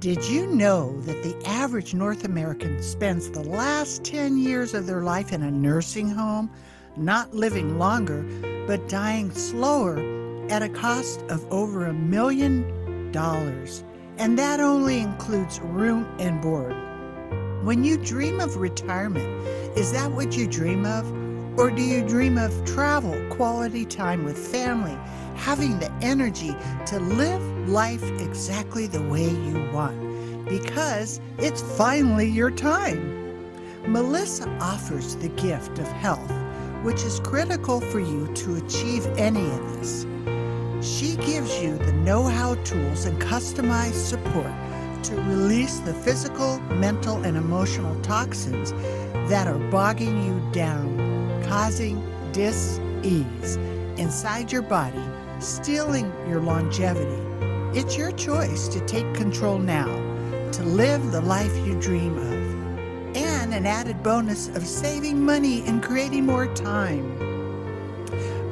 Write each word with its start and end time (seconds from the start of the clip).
Did 0.00 0.24
you 0.28 0.46
know 0.46 0.96
that 1.00 1.24
the 1.24 1.36
average 1.44 1.92
North 1.92 2.24
American 2.24 2.80
spends 2.84 3.28
the 3.30 3.42
last 3.42 4.04
10 4.04 4.38
years 4.38 4.72
of 4.72 4.86
their 4.86 5.02
life 5.02 5.32
in 5.32 5.42
a 5.42 5.50
nursing 5.50 6.08
home, 6.08 6.52
not 6.96 7.34
living 7.34 7.80
longer, 7.80 8.22
but 8.68 8.88
dying 8.88 9.32
slower 9.32 9.98
at 10.50 10.62
a 10.62 10.68
cost 10.68 11.22
of 11.22 11.44
over 11.52 11.86
a 11.86 11.92
million 11.92 13.10
dollars? 13.10 13.82
And 14.18 14.38
that 14.38 14.60
only 14.60 15.00
includes 15.00 15.58
room 15.58 16.06
and 16.20 16.40
board. 16.40 16.76
When 17.64 17.82
you 17.82 17.98
dream 17.98 18.38
of 18.38 18.56
retirement, 18.56 19.26
is 19.76 19.90
that 19.90 20.12
what 20.12 20.36
you 20.36 20.46
dream 20.46 20.86
of? 20.86 21.10
Or 21.58 21.72
do 21.72 21.82
you 21.82 22.06
dream 22.06 22.38
of 22.38 22.64
travel, 22.64 23.18
quality 23.30 23.84
time 23.84 24.24
with 24.24 24.38
family, 24.38 24.96
having 25.38 25.78
the 25.78 25.90
energy 26.02 26.54
to 26.86 26.98
live 27.00 27.42
life 27.68 28.02
exactly 28.20 28.86
the 28.86 29.02
way 29.02 29.30
you 29.30 29.70
want? 29.72 30.46
Because 30.46 31.20
it's 31.38 31.62
finally 31.76 32.28
your 32.28 32.50
time. 32.50 33.14
Melissa 33.90 34.48
offers 34.60 35.16
the 35.16 35.28
gift 35.30 35.78
of 35.78 35.86
health, 35.86 36.32
which 36.82 37.02
is 37.02 37.20
critical 37.20 37.80
for 37.80 38.00
you 38.00 38.30
to 38.34 38.56
achieve 38.56 39.06
any 39.16 39.44
of 39.44 39.80
this. 39.80 40.06
She 40.80 41.16
gives 41.16 41.60
you 41.62 41.78
the 41.78 41.92
know 41.92 42.24
how 42.24 42.54
tools 42.64 43.06
and 43.06 43.20
customized 43.20 43.94
support 43.94 44.52
to 45.04 45.14
release 45.14 45.78
the 45.78 45.94
physical, 45.94 46.58
mental, 46.74 47.24
and 47.24 47.36
emotional 47.36 47.98
toxins 48.02 48.72
that 49.30 49.46
are 49.46 49.58
bogging 49.70 50.24
you 50.24 50.52
down 50.52 51.08
causing 51.48 52.02
dis-ease 52.32 53.56
inside 53.96 54.52
your 54.52 54.62
body, 54.62 55.02
stealing 55.40 56.12
your 56.28 56.40
longevity. 56.40 57.22
It's 57.78 57.96
your 57.96 58.12
choice 58.12 58.68
to 58.68 58.80
take 58.86 59.14
control 59.14 59.58
now, 59.58 59.86
to 60.52 60.62
live 60.62 61.12
the 61.12 61.20
life 61.20 61.54
you 61.66 61.78
dream 61.80 62.16
of, 62.16 63.16
and 63.16 63.54
an 63.54 63.66
added 63.66 64.02
bonus 64.02 64.48
of 64.48 64.66
saving 64.66 65.20
money 65.20 65.62
and 65.66 65.82
creating 65.82 66.26
more 66.26 66.52
time. 66.54 67.16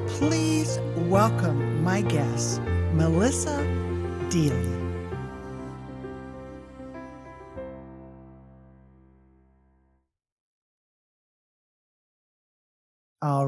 Please 0.09 0.79
welcome 0.97 1.83
my 1.83 2.03
guest, 2.03 2.61
Melissa 2.93 3.57
Deally. 4.29 4.76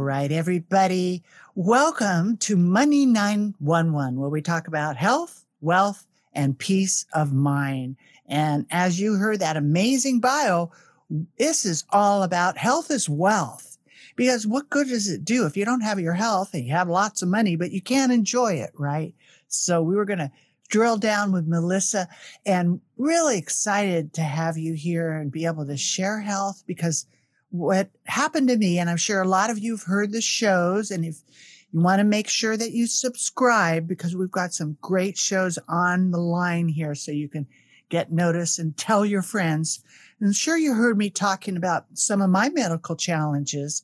Right, 0.09 0.33
everybody. 0.33 1.23
Welcome 1.55 2.39
to 2.39 2.57
Money 2.57 3.05
911, 3.05 4.19
where 4.19 4.31
we 4.31 4.41
talk 4.41 4.67
about 4.67 4.97
health, 4.97 5.45
wealth, 5.61 6.07
and 6.33 6.59
peace 6.59 7.05
of 7.13 7.35
mind. 7.35 7.97
And 8.27 8.65
as 8.71 8.99
you 8.99 9.17
heard 9.17 9.41
that 9.41 9.59
amazing 9.59 10.21
bio, 10.21 10.71
this 11.39 11.67
is 11.67 11.85
all 11.91 12.23
about 12.23 12.57
health 12.57 12.91
is 12.91 13.07
wealth. 13.07 13.77
Because 14.17 14.47
what 14.47 14.71
good 14.71 14.89
does 14.89 15.11
it 15.11 15.27
do 15.27 15.45
if 15.45 15.59
you 15.59 15.67
don't 15.67 15.83
have 15.83 16.01
your 16.01 16.15
health 16.15 16.55
and 16.55 16.65
you 16.65 16.73
have 16.73 16.89
lots 16.89 17.21
of 17.21 17.29
money, 17.29 17.55
but 17.55 17.71
you 17.71 17.83
can't 17.83 18.11
enjoy 18.11 18.55
it, 18.55 18.71
right? 18.79 19.15
So 19.49 19.83
we 19.83 19.95
were 19.95 20.07
going 20.07 20.21
to 20.21 20.33
drill 20.71 20.97
down 20.97 21.33
with 21.33 21.47
Melissa 21.47 22.09
and 22.47 22.81
really 22.97 23.37
excited 23.37 24.15
to 24.15 24.23
have 24.23 24.57
you 24.57 24.73
here 24.73 25.13
and 25.13 25.31
be 25.31 25.45
able 25.45 25.67
to 25.67 25.77
share 25.77 26.21
health 26.21 26.63
because 26.67 27.05
what 27.51 27.91
happened 28.07 28.49
to 28.49 28.57
me, 28.57 28.79
and 28.79 28.91
I'm 28.91 28.97
sure 28.97 29.23
a 29.23 29.29
lot 29.29 29.51
of 29.51 29.59
you 29.59 29.73
have 29.73 29.85
heard 29.85 30.13
the 30.13 30.21
shows, 30.21 30.91
and 30.91 31.05
if 31.05 31.23
you 31.73 31.81
want 31.81 32.01
to 32.01 32.05
make 32.05 32.29
sure 32.29 32.57
that 32.57 32.73
you 32.73 32.87
subscribe 32.87 33.87
because 33.87 34.17
we've 34.17 34.31
got 34.31 34.55
some 34.55 34.79
great 34.81 35.19
shows 35.19 35.59
on 35.69 36.11
the 36.11 36.19
line 36.21 36.69
here 36.69 36.95
so 36.95 37.13
you 37.13 37.29
can 37.29 37.47
get 37.89 38.13
notice 38.13 38.59
and 38.59 38.77
tell 38.77 39.05
your 39.05 39.23
friends. 39.23 39.83
I'm 40.21 40.33
sure 40.33 40.57
you 40.57 40.75
heard 40.75 40.99
me 40.99 41.11
talking 41.11 41.57
about 41.57 41.87
some 41.95 42.21
of 42.21 42.31
my 42.31 42.49
medical 42.49 42.97
challenges 42.97 43.83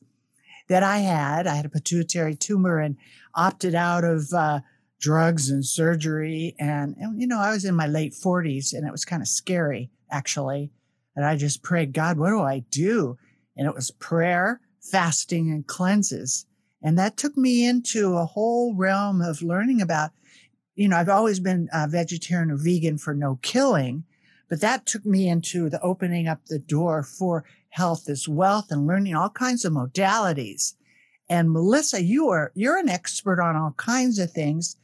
that 0.69 0.83
I 0.83 0.99
had. 0.99 1.47
I 1.47 1.55
had 1.55 1.67
a 1.67 1.71
pituitary 1.71 2.35
tumor 2.35 2.79
and 2.79 2.97
opted 3.35 3.75
out 3.75 4.05
of 4.05 4.33
uh, 4.33 4.61
drugs 4.99 5.51
and 5.51 5.65
surgery. 5.65 6.55
And, 6.59 6.97
and, 6.99 7.21
you 7.21 7.27
know, 7.27 7.39
I 7.39 7.51
was 7.51 7.65
in 7.65 7.75
my 7.75 7.87
late 7.87 8.13
40s 8.13 8.73
and 8.73 8.87
it 8.87 8.93
was 8.93 9.05
kind 9.05 9.23
of 9.23 9.29
scary, 9.29 9.91
actually. 10.11 10.71
And 11.17 11.25
I 11.25 11.37
just 11.37 11.63
prayed, 11.63 11.93
God, 11.93 12.19
what 12.19 12.31
do 12.31 12.41
I 12.41 12.65
do? 12.71 13.19
And 13.57 13.67
it 13.67 13.75
was 13.75 13.91
prayer, 13.91 14.61
fasting, 14.81 15.51
and 15.51 15.67
cleanses. 15.67 16.47
And 16.83 16.99
that 16.99 17.17
took 17.17 17.37
me 17.37 17.67
into 17.67 18.17
a 18.17 18.27
whole 18.27 18.75
realm 18.75 19.21
of 19.21 19.43
learning 19.43 19.81
about, 19.81 20.11
you 20.75 20.89
know, 20.89 20.97
I've 20.97 21.09
always 21.09 21.41
been 21.41 21.69
a 21.73 21.89
vegetarian 21.89 22.51
or 22.51 22.57
vegan 22.57 22.99
for 22.99 23.15
no 23.15 23.39
killing, 23.43 24.05
but 24.49 24.61
that 24.61 24.85
took 24.85 25.07
me 25.07 25.29
into 25.29 25.71
the 25.71 25.81
opening 25.81 26.29
up 26.29 26.47
the 26.47 26.59
door 26.59 27.03
for 27.03 27.45
health 27.71 28.09
is 28.09 28.29
wealth 28.29 28.71
and 28.71 28.87
learning 28.87 29.17
all 29.17 29.31
kinds 29.31 29.65
of 29.65 29.73
modalities. 29.73 30.75
And 31.29 31.51
Melissa, 31.51 32.03
you 32.03 32.29
are, 32.29 32.53
you're 32.55 32.77
an 32.77 32.89
expert 32.89 33.41
on 33.41 33.57
all 33.57 33.75
kinds 33.77 34.19
of 34.19 34.31
things, 34.31 34.77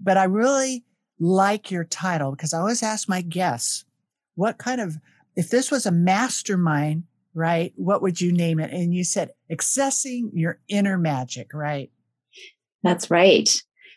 but 0.00 0.16
I 0.16 0.24
really 0.24 0.84
like 1.20 1.70
your 1.70 1.84
title 1.84 2.32
because 2.32 2.52
I 2.52 2.58
always 2.58 2.82
ask 2.82 3.08
my 3.08 3.22
guests, 3.22 3.84
what 4.34 4.58
kind 4.58 4.80
of, 4.80 4.96
if 5.36 5.50
this 5.50 5.70
was 5.70 5.86
a 5.86 5.92
mastermind, 5.92 7.04
right? 7.38 7.72
What 7.76 8.02
would 8.02 8.20
you 8.20 8.32
name 8.32 8.60
it? 8.60 8.72
And 8.72 8.92
you 8.92 9.04
said 9.04 9.30
accessing 9.50 10.30
your 10.32 10.60
inner 10.68 10.98
magic, 10.98 11.54
right? 11.54 11.90
That's 12.82 13.10
right. 13.10 13.48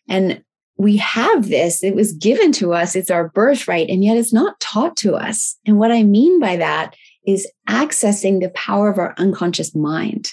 And 0.07 0.44
we 0.78 0.97
have 0.97 1.50
this, 1.50 1.84
it 1.84 1.96
was 1.96 2.13
given 2.13 2.51
to 2.53 2.74
us, 2.74 2.96
it's 2.96 3.12
our 3.12 3.30
birthright, 3.30 3.90
and 3.90 4.03
yet 4.03 4.18
it's 4.18 4.34
not 4.34 4.59
taught 4.59 4.97
to 4.97 5.16
us. 5.16 5.57
And 5.66 5.78
what 5.78 5.91
I 5.91 6.03
mean 6.03 6.40
by 6.40 6.57
that 6.57 6.96
is 7.25 7.50
accessing 7.69 8.40
the 8.40 8.50
power 8.50 8.90
of 8.90 8.97
our 8.97 9.13
unconscious 9.18 9.75
mind. 9.75 10.31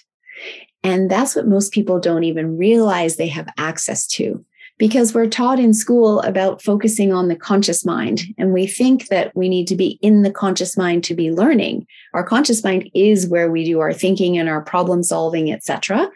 And 0.83 1.11
that's 1.11 1.35
what 1.35 1.49
most 1.49 1.73
people 1.73 1.99
don't 2.01 2.25
even 2.25 2.57
realize 2.57 3.17
they 3.17 3.29
have 3.29 3.53
access 3.59 4.07
to 4.09 4.45
because 4.79 5.13
we're 5.13 5.29
taught 5.29 5.59
in 5.59 5.75
school 5.75 6.21
about 6.21 6.63
focusing 6.63 7.13
on 7.13 7.29
the 7.29 7.37
conscious 7.37 7.85
mind. 7.85 8.23
And 8.39 8.53
we 8.53 8.67
think 8.67 9.09
that 9.09 9.35
we 9.35 9.49
need 9.49 9.67
to 9.69 9.77
be 9.77 9.99
in 10.03 10.23
the 10.23 10.31
conscious 10.31 10.77
mind 10.77 11.05
to 11.05 11.15
be 11.15 11.33
learning. 11.33 11.87
Our 12.15 12.25
conscious 12.25 12.63
mind 12.63 12.89
is 12.95 13.27
where 13.27 13.51
we 13.51 13.65
do 13.65 13.81
our 13.81 13.93
thinking 13.93 14.39
and 14.39 14.49
our 14.49 14.63
problem 14.63 15.03
solving 15.03 15.53
etc 15.53 16.09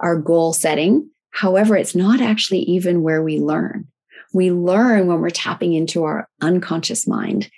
our 0.00 0.16
goal 0.16 0.52
setting. 0.52 1.08
However 1.30 1.76
it's 1.76 1.94
not 1.94 2.20
actually 2.20 2.60
even 2.60 3.02
where 3.02 3.22
we 3.22 3.38
learn. 3.38 3.86
We 4.32 4.50
learn 4.50 5.06
when 5.06 5.20
we're 5.20 5.30
tapping 5.30 5.74
into 5.74 6.04
our 6.04 6.28
unconscious 6.40 7.06
mind. 7.06 7.48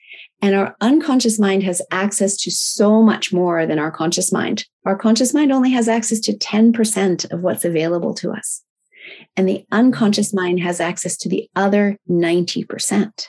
And 0.43 0.55
our 0.55 0.77
unconscious 0.83 1.39
mind 1.39 1.63
has 1.63 1.81
access 1.91 2.37
to 2.43 2.51
so 2.51 3.03
much 3.03 3.33
more 3.33 3.65
than 3.65 3.79
our 3.79 3.91
conscious 3.91 4.31
mind. 4.31 4.67
Our 4.85 4.97
conscious 4.97 5.33
mind 5.33 5.51
only 5.51 5.71
has 5.71 5.89
access 5.89 6.21
to 6.21 6.35
10% 6.35 7.33
of 7.33 7.41
what's 7.41 7.65
available 7.65 8.13
to 8.15 8.33
us 8.33 8.63
and 9.37 9.49
the 9.49 9.67
unconscious 9.71 10.33
mind 10.33 10.61
has 10.61 10.81
access 10.81 11.17
to 11.19 11.29
the 11.29 11.49
other 11.55 11.99
90%. 12.09 13.29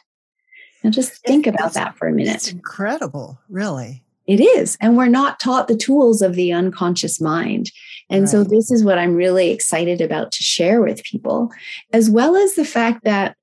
Now, 0.84 0.90
just 0.90 1.13
think 1.25 1.47
about 1.47 1.73
that 1.73 1.97
for 1.97 2.07
a 2.07 2.12
minute. 2.12 2.35
It's 2.35 2.51
incredible, 2.51 3.40
really. 3.50 4.03
It 4.25 4.40
is. 4.40 4.78
And 4.79 4.97
we're 4.97 5.07
not 5.07 5.40
taught 5.40 5.67
the 5.67 5.78
tools 5.78 6.22
of 6.22 6.35
the 6.35 6.51
unconscious 6.51 7.19
mind. 7.19 7.72
And 8.09 8.22
right. 8.22 8.29
so, 8.29 8.44
this 8.44 8.72
is 8.72 8.84
what 8.84 8.97
I'm 8.97 9.16
really 9.16 9.50
excited 9.51 10.01
about 10.01 10.31
to 10.34 10.44
share 10.44 10.81
with 10.81 11.03
people, 11.03 11.51
as 11.91 12.09
well 12.09 12.35
as 12.35 12.56
the 12.56 12.66
fact 12.66 13.03
that 13.03 13.35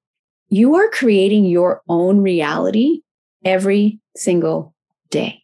you 0.48 0.74
are 0.76 0.88
creating 0.91 1.47
your 1.47 1.82
own 1.88 2.20
reality 2.20 3.00
every 3.44 3.98
single 4.16 4.74
day. 5.10 5.42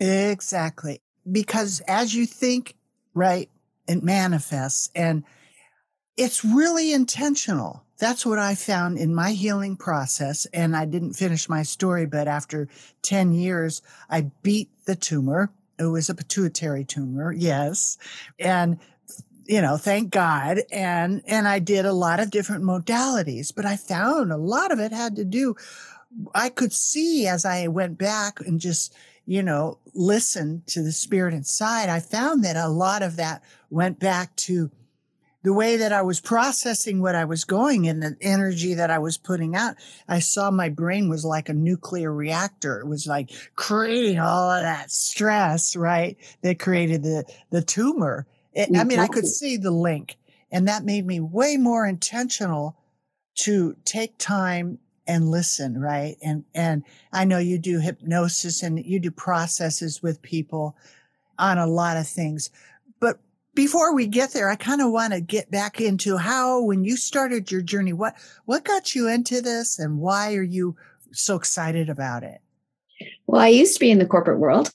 Exactly. 0.00 1.00
Because 1.30 1.80
as 1.88 2.14
you 2.14 2.24
think, 2.24 2.74
right, 3.14 3.50
it 3.86 4.02
manifests. 4.02 4.90
And 4.94 5.24
it's 6.18 6.44
really 6.44 6.92
intentional. 6.92 7.84
That's 7.98 8.26
what 8.26 8.38
I 8.38 8.54
found 8.54 8.98
in 8.98 9.14
my 9.14 9.32
healing 9.32 9.76
process. 9.76 10.46
And 10.46 10.76
I 10.76 10.84
didn't 10.84 11.14
finish 11.14 11.48
my 11.48 11.62
story, 11.62 12.06
but 12.06 12.28
after 12.28 12.68
10 13.02 13.32
years, 13.32 13.82
I 14.10 14.30
beat 14.42 14.68
the 14.84 14.96
tumor. 14.96 15.50
It 15.78 15.84
was 15.84 16.10
a 16.10 16.14
pituitary 16.14 16.84
tumor. 16.84 17.32
Yes. 17.32 17.98
And 18.38 18.78
you 19.48 19.62
know, 19.62 19.78
thank 19.78 20.10
God. 20.10 20.60
And, 20.70 21.22
and 21.26 21.48
I 21.48 21.58
did 21.58 21.86
a 21.86 21.92
lot 21.94 22.20
of 22.20 22.30
different 22.30 22.64
modalities, 22.64 23.50
but 23.54 23.64
I 23.64 23.76
found 23.76 24.30
a 24.30 24.36
lot 24.36 24.70
of 24.72 24.78
it 24.78 24.92
had 24.92 25.16
to 25.16 25.24
do, 25.24 25.56
I 26.34 26.50
could 26.50 26.72
see 26.72 27.26
as 27.26 27.46
I 27.46 27.66
went 27.68 27.96
back 27.96 28.40
and 28.40 28.60
just, 28.60 28.94
you 29.24 29.42
know, 29.42 29.78
listened 29.94 30.66
to 30.66 30.82
the 30.82 30.92
spirit 30.92 31.32
inside, 31.32 31.88
I 31.88 31.98
found 31.98 32.44
that 32.44 32.56
a 32.56 32.68
lot 32.68 33.02
of 33.02 33.16
that 33.16 33.42
went 33.70 33.98
back 33.98 34.36
to 34.36 34.70
the 35.48 35.54
way 35.54 35.78
that 35.78 35.94
I 35.94 36.02
was 36.02 36.20
processing 36.20 37.00
what 37.00 37.14
I 37.14 37.24
was 37.24 37.46
going 37.46 37.88
and 37.88 38.02
the 38.02 38.14
energy 38.20 38.74
that 38.74 38.90
I 38.90 38.98
was 38.98 39.16
putting 39.16 39.56
out, 39.56 39.76
I 40.06 40.18
saw 40.18 40.50
my 40.50 40.68
brain 40.68 41.08
was 41.08 41.24
like 41.24 41.48
a 41.48 41.54
nuclear 41.54 42.12
reactor. 42.12 42.80
It 42.80 42.86
was 42.86 43.06
like 43.06 43.30
creating 43.56 44.18
all 44.18 44.50
of 44.50 44.60
that 44.60 44.90
stress, 44.90 45.74
right? 45.74 46.18
That 46.42 46.58
created 46.58 47.02
the, 47.02 47.24
the 47.48 47.62
tumor. 47.62 48.26
It, 48.52 48.76
I 48.76 48.84
mean, 48.84 48.98
I 48.98 49.06
could 49.06 49.26
see 49.26 49.56
the 49.56 49.70
link 49.70 50.18
and 50.52 50.68
that 50.68 50.84
made 50.84 51.06
me 51.06 51.18
way 51.18 51.56
more 51.56 51.86
intentional 51.86 52.76
to 53.36 53.74
take 53.86 54.18
time 54.18 54.78
and 55.06 55.30
listen, 55.30 55.80
right? 55.80 56.18
And 56.22 56.44
and 56.54 56.84
I 57.10 57.24
know 57.24 57.38
you 57.38 57.58
do 57.58 57.80
hypnosis 57.80 58.62
and 58.62 58.84
you 58.84 59.00
do 59.00 59.10
processes 59.10 60.02
with 60.02 60.20
people 60.20 60.76
on 61.38 61.56
a 61.56 61.66
lot 61.66 61.96
of 61.96 62.06
things. 62.06 62.50
But 63.00 63.18
before 63.58 63.92
we 63.92 64.06
get 64.06 64.30
there, 64.30 64.48
I 64.48 64.54
kind 64.54 64.80
of 64.80 64.92
want 64.92 65.12
to 65.12 65.20
get 65.20 65.50
back 65.50 65.80
into 65.80 66.16
how 66.16 66.62
when 66.62 66.84
you 66.84 66.96
started 66.96 67.50
your 67.50 67.60
journey, 67.60 67.92
what 67.92 68.14
what 68.44 68.62
got 68.62 68.94
you 68.94 69.08
into 69.08 69.42
this 69.42 69.80
and 69.80 69.98
why 69.98 70.36
are 70.36 70.44
you 70.44 70.76
so 71.10 71.34
excited 71.34 71.90
about 71.90 72.22
it? 72.22 72.40
Well, 73.26 73.42
I 73.42 73.48
used 73.48 73.74
to 73.74 73.80
be 73.80 73.90
in 73.90 73.98
the 73.98 74.06
corporate 74.06 74.38
world 74.38 74.70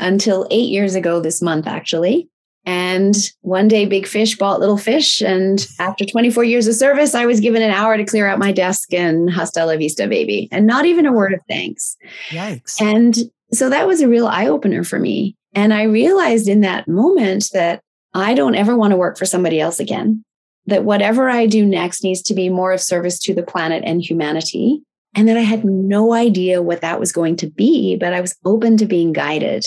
until 0.00 0.48
8 0.50 0.68
years 0.68 0.96
ago 0.96 1.20
this 1.20 1.40
month 1.40 1.68
actually. 1.68 2.28
And 2.66 3.14
one 3.42 3.68
day, 3.68 3.86
Big 3.86 4.04
Fish 4.04 4.36
bought 4.36 4.58
Little 4.58 4.78
Fish. 4.78 5.20
And 5.20 5.64
after 5.78 6.04
24 6.04 6.42
years 6.42 6.66
of 6.66 6.74
service, 6.74 7.14
I 7.14 7.26
was 7.26 7.38
given 7.38 7.62
an 7.62 7.70
hour 7.70 7.96
to 7.96 8.04
clear 8.04 8.26
out 8.26 8.40
my 8.40 8.50
desk 8.50 8.92
and 8.92 9.30
hasta 9.30 9.64
la 9.64 9.76
vista, 9.76 10.08
baby, 10.08 10.48
and 10.50 10.66
not 10.66 10.86
even 10.86 11.06
a 11.06 11.12
word 11.12 11.34
of 11.34 11.40
thanks. 11.46 11.96
Yikes. 12.30 12.82
And 12.82 13.16
so 13.52 13.70
that 13.70 13.86
was 13.86 14.00
a 14.00 14.08
real 14.08 14.26
eye 14.26 14.48
opener 14.48 14.82
for 14.82 14.98
me. 14.98 15.36
And 15.54 15.72
I 15.72 15.84
realized 15.84 16.48
in 16.48 16.62
that 16.62 16.88
moment 16.88 17.50
that 17.52 17.80
I 18.14 18.34
don't 18.34 18.54
ever 18.54 18.76
want 18.76 18.92
to 18.92 18.96
work 18.96 19.18
for 19.18 19.26
somebody 19.26 19.60
else 19.60 19.80
again, 19.80 20.24
that 20.66 20.84
whatever 20.84 21.28
I 21.28 21.46
do 21.46 21.66
next 21.66 22.04
needs 22.04 22.22
to 22.22 22.34
be 22.34 22.48
more 22.48 22.72
of 22.72 22.80
service 22.80 23.18
to 23.20 23.34
the 23.34 23.42
planet 23.42 23.82
and 23.84 24.02
humanity. 24.02 24.82
And 25.16 25.28
that 25.28 25.36
I 25.36 25.42
had 25.42 25.64
no 25.64 26.12
idea 26.12 26.60
what 26.60 26.80
that 26.80 26.98
was 26.98 27.12
going 27.12 27.36
to 27.36 27.48
be, 27.48 27.96
but 27.96 28.12
I 28.12 28.20
was 28.20 28.36
open 28.44 28.76
to 28.78 28.86
being 28.86 29.12
guided. 29.12 29.64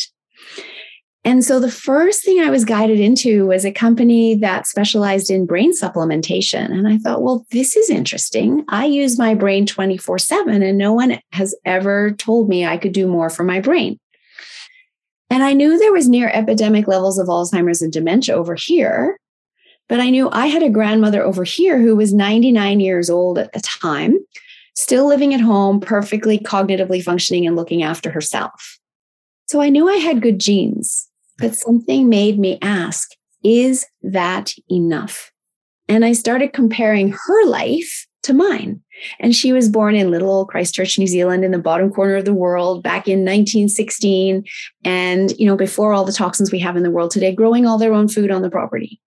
And 1.28 1.44
so 1.44 1.60
the 1.60 1.72
first 1.72 2.24
thing 2.24 2.40
I 2.40 2.50
was 2.50 2.64
guided 2.64 3.02
into 3.02 3.48
was 3.48 3.66
a 3.66 3.72
company 3.72 4.36
that 4.36 4.66
specialized 4.66 5.30
in 5.30 5.46
brain 5.46 5.74
supplementation. 5.74 6.72
And 6.72 6.88
I 6.88 6.98
thought, 6.98 7.22
well, 7.22 7.46
this 7.52 7.76
is 7.76 7.90
interesting. 7.90 8.64
I 8.70 8.86
use 8.86 9.20
my 9.20 9.36
brain 9.36 9.66
24 9.66 10.20
7, 10.20 10.64
and 10.64 10.78
no 10.78 10.94
one 10.94 11.20
has 11.34 11.54
ever 11.66 12.12
told 12.12 12.48
me 12.48 12.66
I 12.66 12.78
could 12.78 12.94
do 12.94 13.08
more 13.08 13.30
for 13.30 13.44
my 13.44 13.60
brain. 13.60 14.00
And 15.30 15.44
I 15.44 15.54
knew 15.54 15.78
there 15.78 15.92
was 15.92 16.08
near 16.08 16.30
epidemic 16.30 16.88
levels 16.88 17.20
of 17.20 17.28
Alzheimer's 17.28 17.82
and 17.82 17.92
dementia 17.92 18.36
over 18.36 18.56
here. 18.56 19.18
But 19.90 20.00
I 20.00 20.10
knew 20.10 20.30
I 20.32 20.48
had 20.48 20.64
a 20.64 20.70
grandmother 20.70 21.24
over 21.24 21.44
here 21.44 21.80
who 21.80 21.96
was 21.96 22.14
99 22.14 22.80
years 22.80 23.10
old 23.10 23.38
at 23.38 23.54
the 23.54 23.62
time, 23.62 24.18
still 24.76 25.08
living 25.08 25.34
at 25.34 25.42
home, 25.42 25.80
perfectly 25.80 26.40
cognitively 26.40 27.04
functioning 27.04 27.48
and 27.48 27.56
looking 27.56 27.84
after 27.84 28.12
herself. 28.12 28.80
So 29.48 29.62
I 29.62 29.70
knew 29.70 29.88
I 29.88 29.98
had 29.98 30.22
good 30.22 30.40
genes. 30.40 31.10
But 31.38 31.56
something 31.56 32.10
made 32.10 32.40
me 32.40 32.58
ask, 32.62 33.12
is 33.44 33.86
that 34.02 34.54
enough? 34.70 35.32
And 35.88 36.04
I 36.04 36.14
started 36.14 36.52
comparing 36.52 37.12
her 37.12 37.46
life 37.46 38.08
to 38.24 38.34
mine. 38.34 38.82
And 39.20 39.36
she 39.36 39.54
was 39.54 39.70
born 39.70 39.96
in 39.96 40.12
little 40.12 40.30
old 40.30 40.50
Christchurch, 40.50 40.98
New 40.98 41.08
Zealand, 41.08 41.44
in 41.44 41.52
the 41.52 41.60
bottom 41.60 41.92
corner 41.92 42.16
of 42.16 42.26
the 42.26 42.34
world 42.34 42.84
back 42.84 43.08
in 43.08 43.20
1916. 43.20 44.44
And, 44.84 45.34
you 45.38 45.46
know, 45.46 45.56
before 45.56 45.94
all 45.94 46.06
the 46.06 46.12
toxins 46.12 46.52
we 46.52 46.60
have 46.60 46.76
in 46.76 46.84
the 46.84 46.92
world 46.92 47.12
today, 47.12 47.34
growing 47.34 47.66
all 47.66 47.78
their 47.78 47.94
own 47.94 48.08
food 48.08 48.32
on 48.32 48.42
the 48.42 48.50
property. 48.50 49.00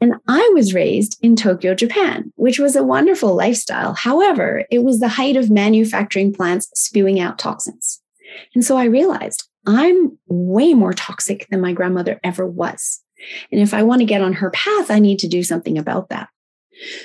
And 0.00 0.14
I 0.28 0.50
was 0.54 0.74
raised 0.74 1.18
in 1.22 1.34
Tokyo, 1.34 1.74
Japan, 1.74 2.32
which 2.36 2.58
was 2.58 2.76
a 2.76 2.84
wonderful 2.84 3.34
lifestyle. 3.34 3.94
However, 3.94 4.64
it 4.70 4.82
was 4.82 5.00
the 5.00 5.08
height 5.08 5.36
of 5.36 5.50
manufacturing 5.50 6.32
plants 6.32 6.68
spewing 6.74 7.20
out 7.20 7.38
toxins. 7.38 8.02
And 8.54 8.64
so 8.64 8.76
I 8.76 8.84
realized 8.84 9.48
I'm 9.66 10.18
way 10.26 10.74
more 10.74 10.92
toxic 10.92 11.46
than 11.48 11.60
my 11.60 11.72
grandmother 11.72 12.20
ever 12.22 12.46
was. 12.46 13.00
And 13.50 13.60
if 13.60 13.72
I 13.72 13.82
want 13.82 14.00
to 14.00 14.06
get 14.06 14.20
on 14.20 14.34
her 14.34 14.50
path, 14.50 14.90
I 14.90 14.98
need 14.98 15.18
to 15.20 15.28
do 15.28 15.42
something 15.42 15.78
about 15.78 16.10
that. 16.10 16.28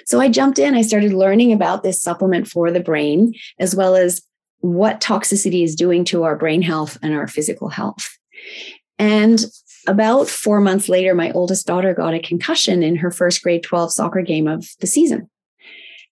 So 0.06 0.20
I 0.20 0.30
jumped 0.30 0.60
in, 0.60 0.76
I 0.76 0.82
started 0.82 1.14
learning 1.14 1.54
about 1.54 1.84
this 1.84 2.02
supplement 2.02 2.48
for 2.48 2.72
the 2.72 2.80
brain, 2.80 3.34
as 3.60 3.76
well 3.76 3.96
as 3.96 4.22
what 4.60 5.02
toxicity 5.02 5.64
is 5.64 5.76
doing 5.76 6.04
to 6.06 6.24
our 6.24 6.36
brain 6.36 6.62
health 6.62 6.98
and 7.02 7.14
our 7.14 7.28
physical 7.28 7.70
health. 7.70 8.18
And 8.98 9.46
about 9.88 10.28
four 10.28 10.60
months 10.60 10.90
later, 10.90 11.16
my 11.16 11.32
oldest 11.32 11.66
daughter 11.66 11.94
got 11.94 12.14
a 12.14 12.20
concussion 12.20 12.84
in 12.84 12.98
her 12.98 13.12
first 13.12 13.42
grade 13.42 13.64
12 13.64 13.94
soccer 13.94 14.22
game 14.22 14.48
of 14.48 14.68
the 14.80 14.88
season. 14.88 15.30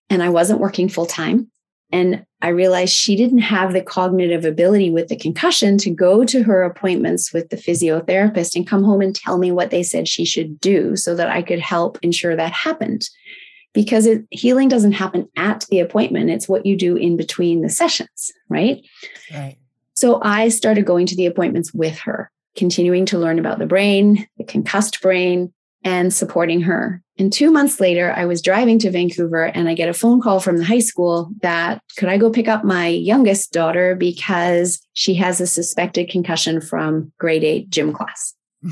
And 0.10 0.24
I 0.24 0.30
wasn't 0.30 0.62
working 0.62 0.88
full 0.88 1.06
time. 1.06 1.52
And 1.92 2.26
I 2.42 2.50
realized 2.50 2.94
she 2.94 3.16
didn't 3.16 3.40
have 3.40 3.74
the 3.74 3.82
cognitive 3.82 4.46
ability 4.46 4.90
with 4.90 5.08
the 5.08 5.16
concussion 5.16 5.78
to 5.80 5.90
go 5.90 6.26
to 6.26 6.44
her 6.44 6.64
appointments 6.64 7.34
with 7.34 7.50
the 7.50 7.56
physiotherapist 7.56 8.56
and 8.56 8.68
come 8.68 8.84
home 8.84 9.02
and 9.02 9.16
tell 9.16 9.38
me 9.38 9.52
what 9.52 9.70
they 9.70 9.84
said 9.84 10.08
she 10.08 10.26
should 10.26 10.60
do 10.60 10.96
so 10.96 11.16
that 11.16 11.30
I 11.30 11.42
could 11.42 11.60
help 11.60 11.98
ensure 12.02 12.36
that 12.36 12.52
happened. 12.52 13.08
Because 13.78 14.08
it, 14.08 14.26
healing 14.32 14.70
doesn't 14.70 14.94
happen 14.94 15.30
at 15.38 15.68
the 15.70 15.80
appointment, 15.80 16.32
it's 16.32 16.50
what 16.50 16.66
you 16.66 16.76
do 16.76 16.96
in 16.96 17.16
between 17.16 17.62
the 17.62 17.70
sessions, 17.70 18.32
right? 18.50 18.84
Right. 19.32 19.58
So 19.94 20.20
I 20.24 20.50
started 20.50 20.88
going 20.88 21.06
to 21.06 21.16
the 21.16 21.28
appointments 21.28 21.76
with 21.76 22.00
her, 22.00 22.32
continuing 22.56 23.06
to 23.06 23.20
learn 23.20 23.38
about 23.38 23.60
the 23.60 23.68
brain, 23.68 24.28
the 24.40 24.44
concussed 24.44 25.00
brain, 25.00 25.54
and 25.84 26.12
supporting 26.12 26.62
her. 26.62 27.04
And 27.20 27.32
two 27.32 27.52
months 27.52 27.80
later, 27.80 28.12
I 28.16 28.26
was 28.26 28.42
driving 28.42 28.80
to 28.80 28.90
Vancouver 28.90 29.44
and 29.44 29.70
I 29.70 29.76
get 29.76 29.90
a 29.90 29.94
phone 29.94 30.22
call 30.22 30.40
from 30.40 30.58
the 30.58 30.66
high 30.66 30.80
school 30.80 31.30
that 31.44 31.84
could 32.00 32.10
I 32.10 32.18
go 32.18 32.32
pick 32.32 32.48
up 32.48 32.64
my 32.64 32.88
youngest 32.88 33.54
daughter 33.54 33.94
because 33.94 34.80
she 34.94 35.14
has 35.14 35.40
a 35.40 35.46
suspected 35.46 36.10
concussion 36.10 36.62
from 36.62 37.12
grade 37.20 37.44
eight 37.44 37.70
gym 37.70 37.94
class. 37.94 38.34
Hmm. 38.64 38.72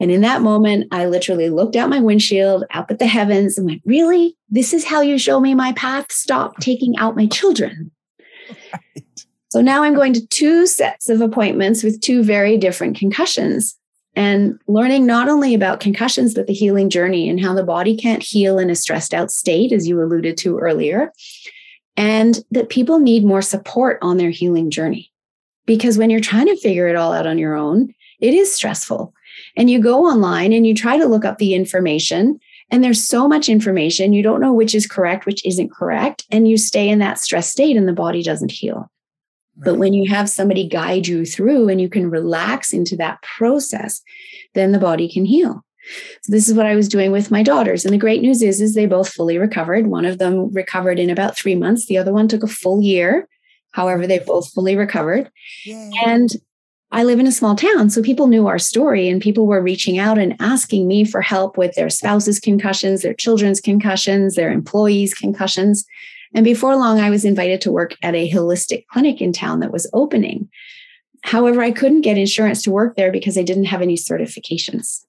And 0.00 0.10
in 0.10 0.22
that 0.22 0.40
moment, 0.40 0.88
I 0.90 1.06
literally 1.06 1.50
looked 1.50 1.76
out 1.76 1.90
my 1.90 2.00
windshield, 2.00 2.64
up 2.72 2.90
at 2.90 2.98
the 2.98 3.06
heavens, 3.06 3.58
and 3.58 3.66
went, 3.66 3.82
Really? 3.84 4.36
This 4.48 4.72
is 4.72 4.84
how 4.84 5.02
you 5.02 5.18
show 5.18 5.38
me 5.38 5.54
my 5.54 5.72
path? 5.72 6.10
Stop 6.10 6.58
taking 6.58 6.96
out 6.96 7.16
my 7.16 7.26
children. 7.26 7.90
Right. 8.72 9.26
So 9.50 9.60
now 9.60 9.82
I'm 9.82 9.94
going 9.94 10.12
to 10.12 10.26
two 10.28 10.66
sets 10.66 11.08
of 11.08 11.20
appointments 11.20 11.82
with 11.82 12.00
two 12.00 12.22
very 12.22 12.56
different 12.56 12.96
concussions 12.96 13.76
and 14.14 14.58
learning 14.68 15.06
not 15.06 15.28
only 15.28 15.54
about 15.54 15.80
concussions, 15.80 16.34
but 16.34 16.46
the 16.46 16.52
healing 16.52 16.88
journey 16.88 17.28
and 17.28 17.40
how 17.40 17.54
the 17.54 17.64
body 17.64 17.96
can't 17.96 18.22
heal 18.22 18.58
in 18.58 18.70
a 18.70 18.74
stressed 18.74 19.12
out 19.12 19.30
state, 19.30 19.72
as 19.72 19.88
you 19.88 20.00
alluded 20.00 20.36
to 20.38 20.58
earlier, 20.58 21.12
and 21.96 22.40
that 22.50 22.70
people 22.70 22.98
need 22.98 23.24
more 23.24 23.42
support 23.42 23.98
on 24.02 24.16
their 24.16 24.30
healing 24.30 24.70
journey. 24.70 25.10
Because 25.66 25.98
when 25.98 26.10
you're 26.10 26.20
trying 26.20 26.46
to 26.46 26.56
figure 26.56 26.88
it 26.88 26.96
all 26.96 27.12
out 27.12 27.26
on 27.26 27.38
your 27.38 27.56
own, 27.56 27.92
it 28.20 28.34
is 28.34 28.54
stressful. 28.54 29.12
And 29.60 29.68
you 29.68 29.78
go 29.78 30.06
online 30.06 30.54
and 30.54 30.66
you 30.66 30.74
try 30.74 30.96
to 30.96 31.04
look 31.04 31.26
up 31.26 31.36
the 31.36 31.52
information, 31.52 32.40
and 32.70 32.82
there's 32.82 33.06
so 33.06 33.28
much 33.28 33.46
information, 33.46 34.14
you 34.14 34.22
don't 34.22 34.40
know 34.40 34.54
which 34.54 34.74
is 34.74 34.86
correct, 34.86 35.26
which 35.26 35.44
isn't 35.44 35.70
correct, 35.70 36.24
and 36.30 36.48
you 36.48 36.56
stay 36.56 36.88
in 36.88 36.98
that 37.00 37.18
stress 37.18 37.50
state, 37.50 37.76
and 37.76 37.86
the 37.86 37.92
body 37.92 38.22
doesn't 38.22 38.52
heal. 38.52 38.90
But 39.58 39.76
when 39.76 39.92
you 39.92 40.08
have 40.08 40.30
somebody 40.30 40.66
guide 40.66 41.06
you 41.06 41.26
through 41.26 41.68
and 41.68 41.78
you 41.78 41.90
can 41.90 42.08
relax 42.08 42.72
into 42.72 42.96
that 42.96 43.20
process, 43.20 44.00
then 44.54 44.72
the 44.72 44.78
body 44.78 45.12
can 45.12 45.26
heal. 45.26 45.62
So 46.22 46.32
this 46.32 46.48
is 46.48 46.54
what 46.54 46.64
I 46.64 46.74
was 46.74 46.88
doing 46.88 47.12
with 47.12 47.30
my 47.30 47.42
daughters. 47.42 47.84
And 47.84 47.92
the 47.92 47.98
great 47.98 48.22
news 48.22 48.40
is, 48.40 48.62
is 48.62 48.74
they 48.74 48.86
both 48.86 49.12
fully 49.12 49.36
recovered. 49.36 49.88
One 49.88 50.06
of 50.06 50.16
them 50.16 50.50
recovered 50.54 50.98
in 50.98 51.10
about 51.10 51.36
three 51.36 51.54
months. 51.54 51.84
The 51.84 51.98
other 51.98 52.14
one 52.14 52.28
took 52.28 52.42
a 52.42 52.46
full 52.46 52.80
year. 52.80 53.28
However, 53.72 54.06
they 54.06 54.20
both 54.20 54.50
fully 54.54 54.74
recovered. 54.74 55.30
Yay. 55.66 55.90
And 56.06 56.30
I 56.92 57.04
live 57.04 57.20
in 57.20 57.26
a 57.26 57.32
small 57.32 57.54
town, 57.54 57.88
so 57.88 58.02
people 58.02 58.26
knew 58.26 58.48
our 58.48 58.58
story 58.58 59.08
and 59.08 59.22
people 59.22 59.46
were 59.46 59.62
reaching 59.62 59.98
out 59.98 60.18
and 60.18 60.34
asking 60.40 60.88
me 60.88 61.04
for 61.04 61.20
help 61.20 61.56
with 61.56 61.74
their 61.74 61.88
spouses' 61.88 62.40
concussions, 62.40 63.02
their 63.02 63.14
children's 63.14 63.60
concussions, 63.60 64.34
their 64.34 64.50
employees' 64.50 65.14
concussions. 65.14 65.86
And 66.34 66.44
before 66.44 66.76
long, 66.76 66.98
I 66.98 67.10
was 67.10 67.24
invited 67.24 67.60
to 67.62 67.72
work 67.72 67.94
at 68.02 68.16
a 68.16 68.30
holistic 68.30 68.86
clinic 68.88 69.20
in 69.20 69.32
town 69.32 69.60
that 69.60 69.72
was 69.72 69.88
opening. 69.92 70.48
However, 71.22 71.62
I 71.62 71.70
couldn't 71.70 72.00
get 72.00 72.18
insurance 72.18 72.62
to 72.62 72.72
work 72.72 72.96
there 72.96 73.12
because 73.12 73.38
I 73.38 73.42
didn't 73.42 73.64
have 73.64 73.82
any 73.82 73.96
certifications. 73.96 75.04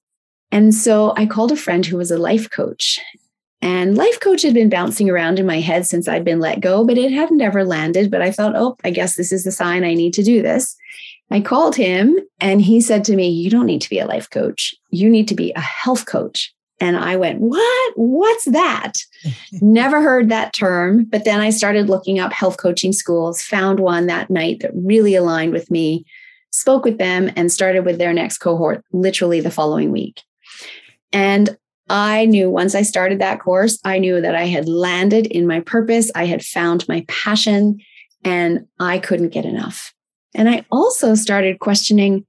And 0.52 0.74
so 0.74 1.14
I 1.16 1.26
called 1.26 1.50
a 1.50 1.56
friend 1.56 1.84
who 1.84 1.96
was 1.96 2.10
a 2.10 2.18
life 2.18 2.50
coach. 2.50 3.00
And 3.60 3.96
life 3.96 4.20
coach 4.20 4.42
had 4.42 4.54
been 4.54 4.68
bouncing 4.68 5.08
around 5.08 5.38
in 5.38 5.46
my 5.46 5.60
head 5.60 5.86
since 5.86 6.08
I'd 6.08 6.24
been 6.24 6.40
let 6.40 6.60
go, 6.60 6.84
but 6.84 6.98
it 6.98 7.12
hadn't 7.12 7.40
ever 7.40 7.64
landed. 7.64 8.10
But 8.10 8.20
I 8.20 8.30
thought, 8.30 8.56
oh, 8.56 8.76
I 8.84 8.90
guess 8.90 9.16
this 9.16 9.32
is 9.32 9.44
the 9.44 9.52
sign 9.52 9.84
I 9.84 9.94
need 9.94 10.12
to 10.14 10.22
do 10.22 10.42
this. 10.42 10.76
I 11.32 11.40
called 11.40 11.74
him 11.74 12.18
and 12.40 12.60
he 12.60 12.82
said 12.82 13.04
to 13.04 13.16
me, 13.16 13.30
You 13.30 13.48
don't 13.48 13.64
need 13.64 13.80
to 13.80 13.88
be 13.88 13.98
a 13.98 14.06
life 14.06 14.28
coach. 14.28 14.74
You 14.90 15.08
need 15.08 15.28
to 15.28 15.34
be 15.34 15.50
a 15.52 15.60
health 15.60 16.04
coach. 16.04 16.52
And 16.78 16.94
I 16.94 17.16
went, 17.16 17.40
What? 17.40 17.92
What's 17.96 18.44
that? 18.44 18.98
Never 19.62 20.02
heard 20.02 20.28
that 20.28 20.52
term. 20.52 21.04
But 21.04 21.24
then 21.24 21.40
I 21.40 21.48
started 21.48 21.88
looking 21.88 22.18
up 22.18 22.34
health 22.34 22.58
coaching 22.58 22.92
schools, 22.92 23.40
found 23.40 23.80
one 23.80 24.08
that 24.08 24.28
night 24.28 24.60
that 24.60 24.72
really 24.74 25.14
aligned 25.14 25.54
with 25.54 25.70
me, 25.70 26.04
spoke 26.50 26.84
with 26.84 26.98
them, 26.98 27.30
and 27.34 27.50
started 27.50 27.86
with 27.86 27.96
their 27.96 28.12
next 28.12 28.36
cohort 28.36 28.84
literally 28.92 29.40
the 29.40 29.50
following 29.50 29.90
week. 29.90 30.20
And 31.14 31.56
I 31.88 32.26
knew 32.26 32.50
once 32.50 32.74
I 32.74 32.82
started 32.82 33.22
that 33.22 33.40
course, 33.40 33.78
I 33.86 33.98
knew 34.00 34.20
that 34.20 34.34
I 34.34 34.44
had 34.44 34.68
landed 34.68 35.26
in 35.26 35.46
my 35.46 35.60
purpose. 35.60 36.10
I 36.14 36.26
had 36.26 36.44
found 36.44 36.86
my 36.88 37.06
passion 37.08 37.78
and 38.22 38.66
I 38.78 38.98
couldn't 38.98 39.30
get 39.30 39.46
enough. 39.46 39.94
And 40.34 40.48
I 40.48 40.64
also 40.70 41.14
started 41.14 41.60
questioning 41.60 42.26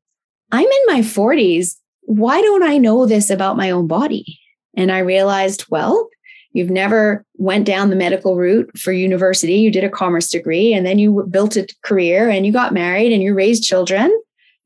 I'm 0.51 0.65
in 0.65 0.83
my 0.88 1.00
40s. 1.00 1.75
Why 2.01 2.41
don't 2.41 2.63
I 2.63 2.77
know 2.77 3.05
this 3.05 3.29
about 3.29 3.57
my 3.57 3.72
own 3.72 3.88
body? 3.88 4.39
And 4.75 4.91
I 4.91 5.00
realized, 5.00 5.65
well, 5.69 6.10
You've 6.53 6.69
never 6.69 7.25
went 7.36 7.65
down 7.65 7.89
the 7.89 7.95
medical 7.95 8.38
route 8.38 8.77
for 8.77 8.91
university. 8.91 9.55
You 9.55 9.72
did 9.72 9.83
a 9.83 9.89
commerce 9.89 10.29
degree 10.29 10.72
and 10.72 10.86
then 10.86 11.00
you 11.00 11.27
built 11.29 11.55
a 11.55 11.67
career 11.83 12.29
and 12.29 12.45
you 12.45 12.53
got 12.53 12.74
married 12.74 13.12
and 13.12 13.24
you 13.24 13.33
raised 13.33 13.63
children. 13.63 14.15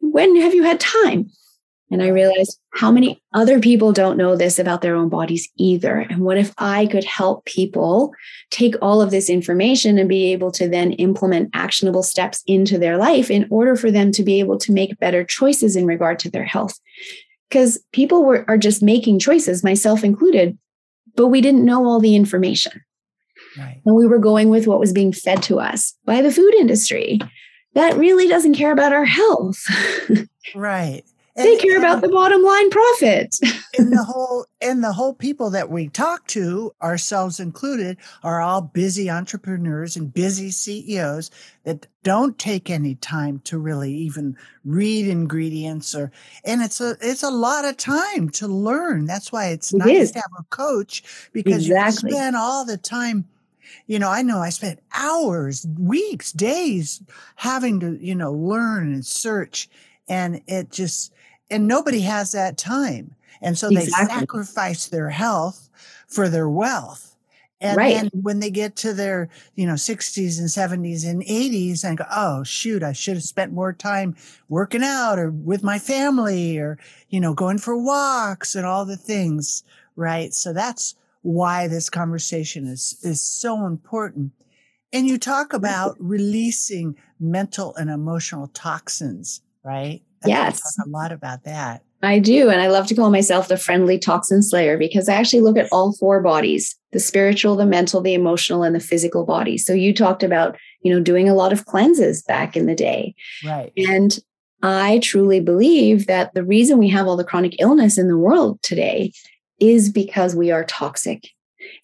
When 0.02 0.36
have 0.42 0.54
you 0.54 0.64
had 0.64 0.82
time? 0.82 1.32
And 1.90 2.04
I 2.04 2.08
realized 2.10 2.60
how 2.74 2.92
many 2.92 3.22
other 3.34 3.60
people 3.60 3.94
don't 3.94 4.18
know 4.18 4.36
this 4.36 4.60
about 4.60 4.82
their 4.82 4.96
own 4.96 5.08
bodies 5.08 5.50
either. 5.58 5.96
And 5.98 6.20
what 6.20 6.38
if 6.38 6.54
I 6.58 6.86
could 6.86 7.06
help 7.06 7.46
people 7.46 8.14
take 8.52 8.76
all 8.82 9.02
of 9.02 9.10
this 9.10 9.30
information 9.30 9.98
and 9.98 10.10
be 10.10 10.32
able 10.34 10.52
to 10.54 10.68
then 10.68 10.92
implement 10.94 11.50
actionable 11.54 12.04
steps 12.04 12.44
into 12.46 12.78
their 12.78 12.98
life 12.98 13.32
in 13.32 13.48
order 13.50 13.76
for 13.76 13.90
them 13.90 14.12
to 14.14 14.24
be 14.24 14.40
able 14.40 14.58
to 14.60 14.74
make 14.74 15.00
better 15.00 15.24
choices 15.24 15.76
in 15.76 15.86
regard 15.86 16.20
to 16.20 16.30
their 16.30 16.44
health? 16.44 16.78
Because 17.50 17.80
people 17.94 18.26
were, 18.26 18.44
are 18.50 18.58
just 18.58 18.84
making 18.84 19.20
choices, 19.20 19.64
myself 19.64 20.04
included, 20.04 20.58
but 21.16 21.28
we 21.28 21.40
didn't 21.40 21.64
know 21.64 21.86
all 21.86 22.02
the 22.02 22.16
information. 22.16 22.84
Right. 23.58 23.82
And 23.86 23.96
we 23.96 24.06
were 24.06 24.20
going 24.20 24.50
with 24.50 24.68
what 24.68 24.80
was 24.80 24.92
being 24.92 25.14
fed 25.14 25.42
to 25.44 25.60
us 25.60 25.96
by 26.06 26.22
the 26.22 26.32
food 26.32 26.54
industry 26.56 27.20
that 27.74 27.96
really 27.96 28.28
doesn't 28.28 28.56
care 28.56 28.72
about 28.72 28.92
our 28.92 29.06
health. 29.06 29.64
right. 30.56 31.04
They 31.38 31.54
and, 31.54 31.62
care 31.62 31.78
about 31.78 32.02
the 32.02 32.10
bottom 32.10 32.42
line 32.42 32.70
profit. 32.70 33.36
and 33.78 33.92
the 33.92 34.04
whole 34.04 34.46
and 34.60 34.84
the 34.84 34.92
whole 34.92 35.14
people 35.14 35.52
that 35.52 35.70
we 35.70 35.88
talk 35.88 36.26
to, 36.28 36.74
ourselves 36.82 37.40
included, 37.40 37.98
are 38.24 38.42
all 38.42 38.62
busy 38.62 39.10
entrepreneurs 39.10 39.96
and 39.96 40.14
busy 40.14 40.50
CEOs 40.50 41.30
that 41.64 41.86
don't 42.04 42.40
take 42.40 42.70
any 42.70 42.96
time 42.96 43.40
to 43.42 43.60
really 43.60 43.94
even 43.94 44.36
read 44.66 45.08
ingredients 45.08 45.94
or 45.94 46.12
and 46.44 46.62
it's 46.62 46.82
a 46.82 46.98
it's 47.02 47.24
a 47.24 47.30
lot 47.30 47.66
of 47.66 47.78
time 47.78 48.30
to 48.30 48.48
learn. 48.48 49.06
That's 49.06 49.32
why 49.32 49.48
it's 49.50 49.72
it 49.74 49.78
nice 49.78 49.98
is. 49.98 50.12
to 50.14 50.20
have 50.20 50.32
a 50.40 50.44
coach 50.46 51.30
because 51.34 51.68
exactly. 51.68 52.10
you 52.10 52.16
spend 52.16 52.36
all 52.36 52.66
the 52.66 52.78
time 52.78 53.26
you 53.86 54.00
know, 54.00 54.10
I 54.10 54.22
know 54.22 54.40
I 54.40 54.50
spent 54.50 54.80
hours, 54.94 55.66
weeks, 55.80 56.32
days 56.32 57.02
having 57.36 57.80
to, 57.80 57.98
you 58.02 58.16
know, 58.16 58.32
learn 58.32 58.94
and 58.94 59.06
search. 59.06 59.70
And 60.10 60.42
it 60.48 60.72
just, 60.72 61.14
and 61.50 61.68
nobody 61.68 62.02
has 62.02 62.32
that 62.32 62.58
time. 62.58 63.16
And 63.42 63.58
so 63.58 63.70
exactly. 63.70 64.06
they 64.06 64.20
sacrifice 64.20 64.88
their 64.88 65.10
health 65.10 65.70
for 66.08 66.30
their 66.30 66.50
wealth. 66.50 67.16
And 67.60 67.78
right. 67.78 67.96
then 67.96 68.10
when 68.14 68.40
they 68.40 68.52
get 68.52 68.76
to 68.78 68.94
their, 68.94 69.30
you 69.56 69.66
know, 69.66 69.74
60s 69.74 70.40
and 70.40 70.48
70s 70.48 71.10
and 71.10 71.24
80s 71.24 71.84
and 71.84 71.98
go, 71.98 72.06
oh, 72.12 72.44
shoot, 72.44 72.84
I 72.84 72.94
should 72.94 73.16
have 73.16 73.24
spent 73.24 73.52
more 73.52 73.74
time 73.74 74.16
working 74.48 74.84
out 74.84 75.18
or 75.18 75.32
with 75.32 75.64
my 75.64 75.80
family 75.80 76.60
or, 76.60 76.78
you 77.10 77.20
know, 77.20 77.34
going 77.34 77.58
for 77.58 77.76
walks 77.76 78.54
and 78.54 78.66
all 78.66 78.86
the 78.86 78.98
things. 78.98 79.64
Right. 79.96 80.34
So 80.36 80.54
that's 80.54 80.94
why 81.24 81.68
this 81.68 81.90
conversation 81.90 82.68
is, 82.68 83.00
is 83.02 83.22
so 83.22 83.66
important. 83.66 84.34
And 84.94 85.08
you 85.08 85.18
talk 85.18 85.52
about 85.52 85.96
releasing 86.00 86.96
mental 87.20 87.76
and 87.76 87.90
emotional 87.90 88.48
toxins, 88.48 89.42
right? 89.68 90.02
I 90.24 90.28
yes. 90.30 90.62
A 90.84 90.90
lot 90.90 91.12
about 91.12 91.44
that. 91.44 91.84
I 92.02 92.20
do. 92.20 92.50
And 92.50 92.62
I 92.62 92.68
love 92.68 92.88
to 92.88 92.96
call 92.96 93.10
myself 93.10 93.48
the 93.48 93.58
friendly 93.58 93.98
toxin 94.00 94.42
slayer 94.42 94.78
because 94.78 95.10
I 95.10 95.16
actually 95.16 95.42
look 95.42 95.58
at 95.58 95.68
all 95.72 95.94
four 95.94 96.22
bodies 96.22 96.76
the 96.94 97.00
spiritual, 97.00 97.56
the 97.56 97.66
mental, 97.66 98.02
the 98.02 98.14
emotional, 98.14 98.64
and 98.64 98.74
the 98.74 98.80
physical 98.80 99.26
body. 99.26 99.58
So 99.58 99.74
you 99.74 99.94
talked 99.94 100.24
about, 100.24 100.58
you 100.82 100.94
know, 100.94 101.02
doing 101.02 101.28
a 101.28 101.36
lot 101.36 101.52
of 101.52 101.66
cleanses 101.66 102.24
back 102.24 102.56
in 102.56 102.66
the 102.66 102.76
day. 102.76 103.14
Right. 103.46 103.74
And 103.76 104.18
I 104.64 105.00
truly 105.00 105.40
believe 105.42 106.08
that 106.08 106.34
the 106.34 106.46
reason 106.46 106.78
we 106.78 106.90
have 106.90 107.06
all 107.08 107.18
the 107.18 107.26
chronic 107.26 107.56
illness 107.60 107.98
in 107.98 108.08
the 108.08 108.18
world 108.18 108.62
today 108.64 109.12
is 109.60 109.92
because 109.92 110.36
we 110.36 110.50
are 110.50 110.64
toxic. 110.64 111.28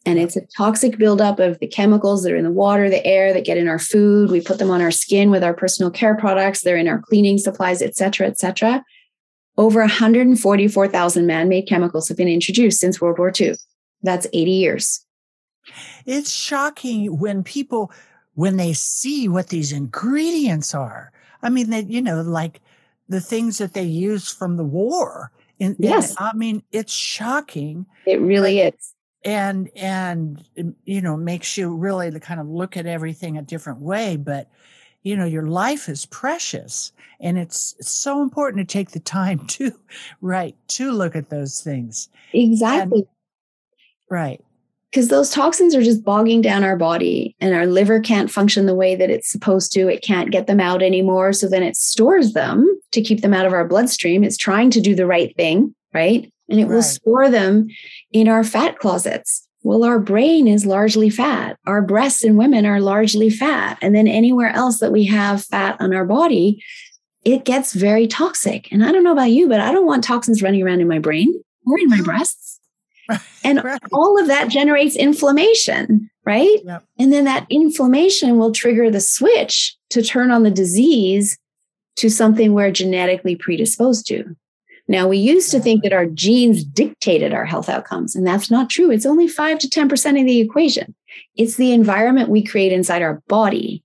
And 0.06 0.20
it's 0.20 0.36
a 0.36 0.46
toxic 0.58 0.98
buildup 0.98 1.40
of 1.40 1.60
the 1.60 1.68
chemicals 1.68 2.24
that 2.24 2.34
are 2.34 2.38
in 2.38 2.44
the 2.44 2.52
water, 2.52 2.90
the 2.90 3.06
air 3.06 3.34
that 3.34 3.46
get 3.46 3.58
in 3.58 3.68
our 3.68 3.80
food. 3.80 4.30
We 4.32 4.42
put 4.42 4.60
them 4.60 4.70
on 4.70 4.82
our 4.82 4.92
skin 4.92 5.32
with 5.32 5.44
our 5.44 5.54
personal 5.54 5.92
care 5.92 6.16
products. 6.16 6.62
They're 6.62 6.78
in 6.78 6.88
our 6.88 7.00
cleaning 7.00 7.38
supplies, 7.38 7.82
et 7.82 7.96
cetera, 7.96 8.28
et 8.28 8.38
cetera. 8.38 8.84
Over 9.58 9.80
144,000 9.82 11.28
man-made 11.28 11.68
chemicals 11.68 12.08
have 12.08 12.18
been 12.18 12.28
introduced 12.28 12.80
since 12.80 13.00
World 13.00 13.20
War 13.20 13.32
II. 13.40 13.56
That's 14.02 14.28
80 14.34 14.52
years. 14.52 15.06
It's 16.06 16.32
shocking 16.32 17.20
when 17.20 17.44
people, 17.44 17.92
when 18.34 18.58
they 18.58 18.74
see 18.74 19.30
what 19.30 19.48
these 19.48 19.72
ingredients 19.72 20.74
are. 20.74 21.12
I 21.42 21.50
mean, 21.50 21.70
that, 21.70 21.90
you 21.90 22.02
know, 22.02 22.22
like 22.22 22.62
the 23.08 23.22
things 23.22 23.60
that 23.60 23.74
they 23.74 23.84
use 23.84 24.34
from 24.34 24.58
the 24.58 24.64
war. 24.64 25.32
And, 25.60 25.76
yes. 25.80 26.10
And, 26.10 26.20
I 26.20 26.34
mean, 26.34 26.64
it's 26.72 26.92
shocking. 26.92 27.86
It 28.06 28.20
really 28.20 28.60
is 28.60 28.93
and 29.26 29.70
and 29.76 30.44
you 30.86 31.02
know 31.02 31.16
makes 31.16 31.58
you 31.58 31.74
really 31.74 32.12
to 32.12 32.20
kind 32.20 32.40
of 32.40 32.48
look 32.48 32.76
at 32.76 32.86
everything 32.86 33.38
a 33.38 33.42
different 33.42 33.80
way 33.80 34.18
but 34.18 34.50
you 35.04 35.16
know 35.16 35.26
your 35.26 35.48
life 35.48 35.88
is 35.88 36.06
precious 36.08 36.92
and 37.24 37.40
it's, 37.40 37.76
so 37.80 38.22
important 38.22 38.68
to 38.68 38.72
take 38.72 38.92
the 38.92 39.00
time 39.00 39.40
to 39.48 39.72
right 40.22 40.56
to 40.68 40.92
look 40.92 41.16
at 41.16 41.30
those 41.30 41.62
things. 41.62 42.10
Exactly. 42.34 43.00
And, 43.00 43.08
right. 44.10 44.44
Because 44.92 45.08
those 45.08 45.32
toxins 45.32 45.74
are 45.74 45.82
just 45.82 46.04
bogging 46.04 46.42
down 46.42 46.64
our 46.64 46.76
body 46.76 47.36
and 47.40 47.56
our 47.56 47.66
liver 47.66 48.00
can't 48.00 48.30
function 48.30 48.68
the 48.68 48.76
way 48.76 48.96
that 48.96 49.10
it's 49.10 49.32
supposed 49.32 49.72
to 49.72 49.88
it 49.88 50.04
can't 50.04 50.32
get 50.32 50.46
them 50.46 50.60
out 50.60 50.84
anymore 50.84 51.34
so 51.34 51.48
then 51.48 51.64
it 51.64 51.76
stores 51.76 52.34
them 52.34 52.68
to 52.92 53.02
keep 53.02 53.22
them 53.22 53.34
out 53.34 53.48
of 53.48 53.54
our 53.54 53.68
bloodstream 53.68 54.24
it's 54.24 54.38
trying 54.38 54.70
to 54.70 54.80
do 54.80 54.94
the 54.94 55.08
right 55.08 55.36
thing 55.36 55.74
right 55.96 56.32
and 56.50 56.60
it 56.60 56.66
right. 56.66 56.76
will 56.76 56.84
store 56.84 57.30
them 57.30 57.68
in 58.12 58.28
our 58.28 58.44
fat 58.44 58.80
closets. 58.80 59.48
Well, 59.64 59.86
our 59.86 60.00
brain 60.00 60.48
is 60.48 60.66
largely 60.66 61.10
fat. 61.10 61.58
Our 61.66 61.82
breasts 61.82 62.24
in 62.24 62.36
women 62.36 62.66
are 62.66 62.82
largely 62.82 63.30
fat. 63.30 63.78
And 63.82 63.96
then 63.96 64.08
anywhere 64.08 64.50
else 64.50 64.80
that 64.80 64.92
we 64.92 65.06
have 65.06 65.46
fat 65.46 65.78
on 65.80 65.94
our 65.94 66.06
body, 66.06 66.62
it 67.24 67.46
gets 67.46 67.74
very 67.74 68.06
toxic. 68.06 68.70
And 68.72 68.84
I 68.84 68.92
don't 68.92 69.06
know 69.06 69.14
about 69.14 69.32
you, 69.32 69.48
but 69.48 69.62
I 69.62 69.72
don't 69.72 69.86
want 69.86 70.04
toxins 70.04 70.44
running 70.44 70.62
around 70.62 70.82
in 70.82 70.88
my 70.88 71.00
brain 71.00 71.34
or 71.66 71.80
in 71.80 71.90
my 71.90 72.02
breasts. 72.04 72.60
And 73.44 73.64
right. 73.64 73.82
all 73.92 74.20
of 74.20 74.28
that 74.28 74.50
generates 74.50 74.96
inflammation, 74.96 76.10
right? 76.26 76.60
Yep. 76.64 76.84
And 77.00 77.14
then 77.14 77.26
that 77.26 77.46
inflammation 77.50 78.38
will 78.38 78.52
trigger 78.52 78.90
the 78.90 79.02
switch 79.02 79.76
to 79.92 80.02
turn 80.02 80.32
on 80.32 80.44
the 80.44 80.52
disease 80.52 81.38
to 81.98 82.10
something 82.10 82.54
we're 82.54 82.72
genetically 82.72 83.36
predisposed 83.36 84.08
to. 84.08 84.36
Now, 84.88 85.08
we 85.08 85.18
used 85.18 85.50
to 85.52 85.60
think 85.60 85.84
that 85.84 85.94
our 85.94 86.06
genes 86.06 86.64
dictated 86.64 87.34
our 87.34 87.46
health 87.46 87.70
outcomes, 87.70 88.16
and 88.16 88.28
that's 88.28 88.52
not 88.52 88.70
true. 88.70 88.92
It's 88.92 89.06
only 89.06 89.28
5 89.28 89.60
to 89.60 89.68
10% 89.68 90.20
of 90.20 90.26
the 90.26 90.40
equation. 90.40 90.94
It's 91.36 91.56
the 91.56 91.72
environment 91.72 92.30
we 92.30 92.44
create 92.44 92.74
inside 92.74 93.02
our 93.02 93.22
body 93.28 93.84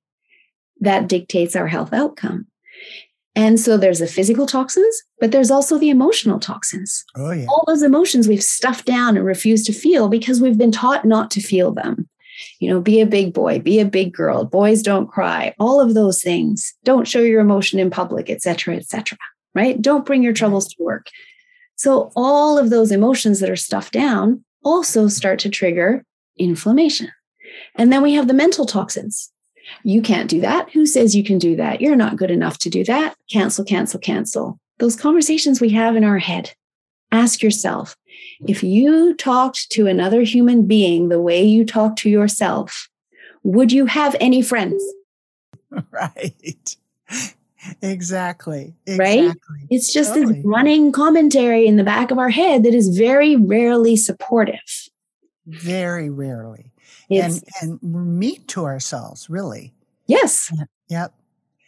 that 0.80 1.08
dictates 1.08 1.54
our 1.54 1.68
health 1.68 1.92
outcome. 1.92 2.46
And 3.36 3.60
so 3.60 3.76
there's 3.76 4.00
the 4.00 4.08
physical 4.08 4.46
toxins, 4.46 5.02
but 5.20 5.30
there's 5.30 5.50
also 5.50 5.78
the 5.78 5.90
emotional 5.90 6.40
toxins. 6.40 7.04
Oh, 7.14 7.30
yeah. 7.30 7.46
All 7.48 7.62
those 7.68 7.82
emotions 7.82 8.26
we've 8.26 8.42
stuffed 8.42 8.84
down 8.84 9.16
and 9.16 9.24
refused 9.24 9.66
to 9.66 9.72
feel 9.72 10.08
because 10.08 10.40
we've 10.40 10.58
been 10.58 10.72
taught 10.72 11.04
not 11.04 11.30
to 11.32 11.40
feel 11.40 11.70
them. 11.72 12.08
You 12.58 12.70
know, 12.70 12.80
be 12.80 13.00
a 13.00 13.06
big 13.06 13.32
boy, 13.32 13.60
be 13.60 13.78
a 13.78 13.84
big 13.84 14.12
girl, 14.12 14.44
boys 14.44 14.82
don't 14.82 15.08
cry, 15.08 15.54
all 15.60 15.80
of 15.80 15.94
those 15.94 16.22
things. 16.22 16.74
Don't 16.84 17.06
show 17.06 17.20
your 17.20 17.40
emotion 17.40 17.78
in 17.78 17.90
public, 17.90 18.28
et 18.30 18.42
cetera, 18.42 18.74
et 18.74 18.86
cetera 18.86 19.18
right? 19.54 19.80
Don't 19.80 20.06
bring 20.06 20.22
your 20.22 20.32
troubles 20.32 20.68
to 20.68 20.82
work. 20.82 21.08
So, 21.76 22.10
all 22.16 22.58
of 22.58 22.70
those 22.70 22.90
emotions 22.90 23.40
that 23.40 23.50
are 23.50 23.56
stuffed 23.56 23.92
down 23.92 24.44
also 24.64 25.08
start 25.08 25.38
to 25.40 25.48
trigger 25.48 26.04
inflammation. 26.36 27.10
And 27.74 27.92
then 27.92 28.02
we 28.02 28.14
have 28.14 28.28
the 28.28 28.34
mental 28.34 28.66
toxins. 28.66 29.32
You 29.84 30.02
can't 30.02 30.30
do 30.30 30.40
that. 30.40 30.70
Who 30.70 30.86
says 30.86 31.14
you 31.14 31.22
can 31.22 31.38
do 31.38 31.56
that? 31.56 31.80
You're 31.80 31.96
not 31.96 32.16
good 32.16 32.30
enough 32.30 32.58
to 32.58 32.70
do 32.70 32.84
that. 32.84 33.16
Cancel, 33.30 33.64
cancel, 33.64 34.00
cancel. 34.00 34.58
Those 34.78 34.96
conversations 34.96 35.60
we 35.60 35.70
have 35.70 35.96
in 35.96 36.04
our 36.04 36.18
head. 36.18 36.52
Ask 37.12 37.42
yourself 37.42 37.96
if 38.46 38.62
you 38.62 39.14
talked 39.14 39.70
to 39.70 39.86
another 39.86 40.22
human 40.22 40.66
being 40.66 41.08
the 41.08 41.20
way 41.20 41.42
you 41.42 41.64
talk 41.64 41.96
to 41.96 42.10
yourself, 42.10 42.88
would 43.42 43.72
you 43.72 43.86
have 43.86 44.16
any 44.20 44.42
friends? 44.42 44.82
Right. 45.90 46.76
Exactly. 47.82 48.74
Exactly. 48.86 49.26
Right? 49.28 49.34
It's 49.70 49.92
just 49.92 50.14
totally. 50.14 50.36
this 50.36 50.44
running 50.44 50.92
commentary 50.92 51.66
in 51.66 51.76
the 51.76 51.84
back 51.84 52.10
of 52.10 52.18
our 52.18 52.30
head 52.30 52.62
that 52.64 52.74
is 52.74 52.96
very 52.96 53.36
rarely 53.36 53.96
supportive. 53.96 54.88
Very 55.46 56.10
rarely. 56.10 56.72
It's, 57.10 57.42
and 57.62 57.80
and 57.82 58.18
meat 58.18 58.46
to 58.48 58.64
ourselves, 58.64 59.30
really. 59.30 59.72
Yes. 60.06 60.52
Yep. 60.88 61.14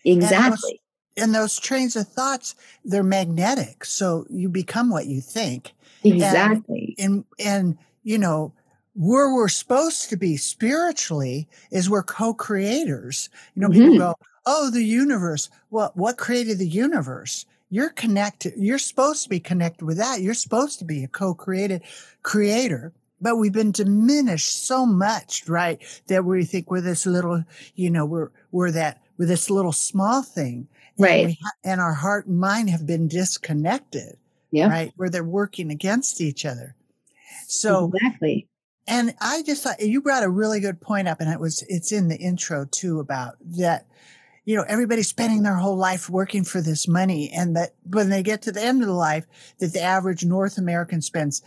Exactly. 0.04 0.80
And 1.16 1.24
those, 1.24 1.24
and 1.24 1.34
those 1.34 1.58
trains 1.58 1.96
of 1.96 2.08
thoughts, 2.08 2.54
they're 2.84 3.02
magnetic. 3.02 3.84
So 3.84 4.26
you 4.28 4.48
become 4.48 4.90
what 4.90 5.06
you 5.06 5.20
think. 5.20 5.72
Exactly. 6.04 6.94
And 6.98 7.24
and, 7.38 7.46
and 7.46 7.78
you 8.02 8.18
know, 8.18 8.52
where 8.94 9.32
we're 9.32 9.48
supposed 9.48 10.10
to 10.10 10.16
be 10.16 10.36
spiritually 10.36 11.48
is 11.70 11.88
we're 11.88 12.02
co-creators. 12.02 13.28
You 13.54 13.62
know, 13.62 13.68
mm-hmm. 13.68 13.92
people 13.92 13.98
go, 13.98 14.14
oh, 14.46 14.70
the 14.70 14.82
universe. 14.84 15.48
Well, 15.70 15.92
what 15.94 16.16
created 16.18 16.58
the 16.58 16.68
universe? 16.68 17.46
You're 17.70 17.90
connected. 17.90 18.54
You're 18.56 18.78
supposed 18.78 19.22
to 19.24 19.28
be 19.28 19.40
connected 19.40 19.84
with 19.84 19.96
that. 19.98 20.20
You're 20.20 20.34
supposed 20.34 20.78
to 20.80 20.84
be 20.84 21.04
a 21.04 21.08
co-created 21.08 21.82
creator. 22.22 22.92
but 23.22 23.36
we've 23.36 23.52
been 23.52 23.70
diminished 23.70 24.66
so 24.66 24.86
much, 24.86 25.46
right? 25.46 25.78
That 26.06 26.24
we 26.24 26.44
think 26.46 26.70
we're 26.70 26.80
this 26.80 27.04
little, 27.04 27.44
you 27.74 27.90
know, 27.90 28.06
we're, 28.06 28.30
we're 28.50 28.70
that, 28.70 29.02
we're 29.18 29.26
this 29.26 29.50
little 29.50 29.72
small 29.72 30.22
thing. 30.22 30.66
And 30.96 31.04
Right. 31.04 31.26
we 31.26 31.38
and 31.62 31.80
our 31.82 31.92
heart 31.92 32.26
and 32.26 32.38
mind 32.40 32.70
have 32.70 32.86
been 32.86 33.08
disconnected, 33.08 34.16
Yeah. 34.52 34.68
right? 34.68 34.92
Where 34.96 35.10
they're 35.10 35.22
working 35.22 35.70
against 35.70 36.20
each 36.22 36.46
other. 36.46 36.74
So, 37.46 37.92
exactly. 37.94 38.48
and 38.86 39.14
I 39.20 39.42
just 39.42 39.62
thought 39.62 39.80
you 39.82 40.00
brought 40.00 40.22
a 40.24 40.28
really 40.30 40.60
good 40.60 40.80
point 40.80 41.06
up, 41.06 41.20
and 41.20 41.30
it 41.30 41.38
was, 41.40 41.62
it's 41.68 41.92
in 41.92 42.08
the 42.08 42.16
intro 42.16 42.64
too 42.70 43.00
about 43.00 43.36
that, 43.58 43.86
you 44.50 44.56
know, 44.56 44.64
everybody's 44.66 45.06
spending 45.06 45.44
their 45.44 45.54
whole 45.54 45.76
life 45.76 46.10
working 46.10 46.42
for 46.42 46.60
this 46.60 46.88
money. 46.88 47.30
And 47.30 47.54
that 47.54 47.76
when 47.84 48.08
they 48.08 48.20
get 48.20 48.42
to 48.42 48.52
the 48.52 48.60
end 48.60 48.82
of 48.82 48.88
the 48.88 48.94
life, 48.94 49.24
that 49.60 49.72
the 49.72 49.80
average 49.80 50.24
North 50.24 50.58
American 50.58 51.02
spends 51.02 51.40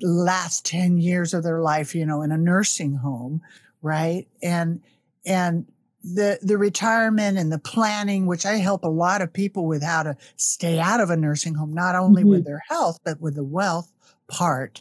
the 0.00 0.08
last 0.08 0.66
10 0.66 0.98
years 0.98 1.32
of 1.32 1.44
their 1.44 1.60
life, 1.60 1.94
you 1.94 2.04
know, 2.04 2.22
in 2.22 2.32
a 2.32 2.36
nursing 2.36 2.96
home, 2.96 3.40
right? 3.82 4.26
And, 4.42 4.82
and, 5.24 5.66
the 6.02 6.38
the 6.40 6.56
retirement 6.56 7.36
and 7.36 7.52
the 7.52 7.58
planning 7.58 8.24
which 8.24 8.46
i 8.46 8.54
help 8.54 8.84
a 8.84 8.88
lot 8.88 9.20
of 9.20 9.34
people 9.34 9.66
with 9.66 9.82
how 9.82 10.02
to 10.02 10.16
stay 10.36 10.78
out 10.78 10.98
of 10.98 11.10
a 11.10 11.16
nursing 11.16 11.52
home 11.52 11.74
not 11.74 11.94
only 11.94 12.24
with 12.24 12.38
mm-hmm. 12.38 12.46
their 12.46 12.62
health 12.70 12.98
but 13.04 13.20
with 13.20 13.34
the 13.34 13.44
wealth 13.44 13.92
part 14.26 14.80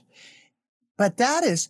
but 0.96 1.18
that 1.18 1.44
is 1.44 1.68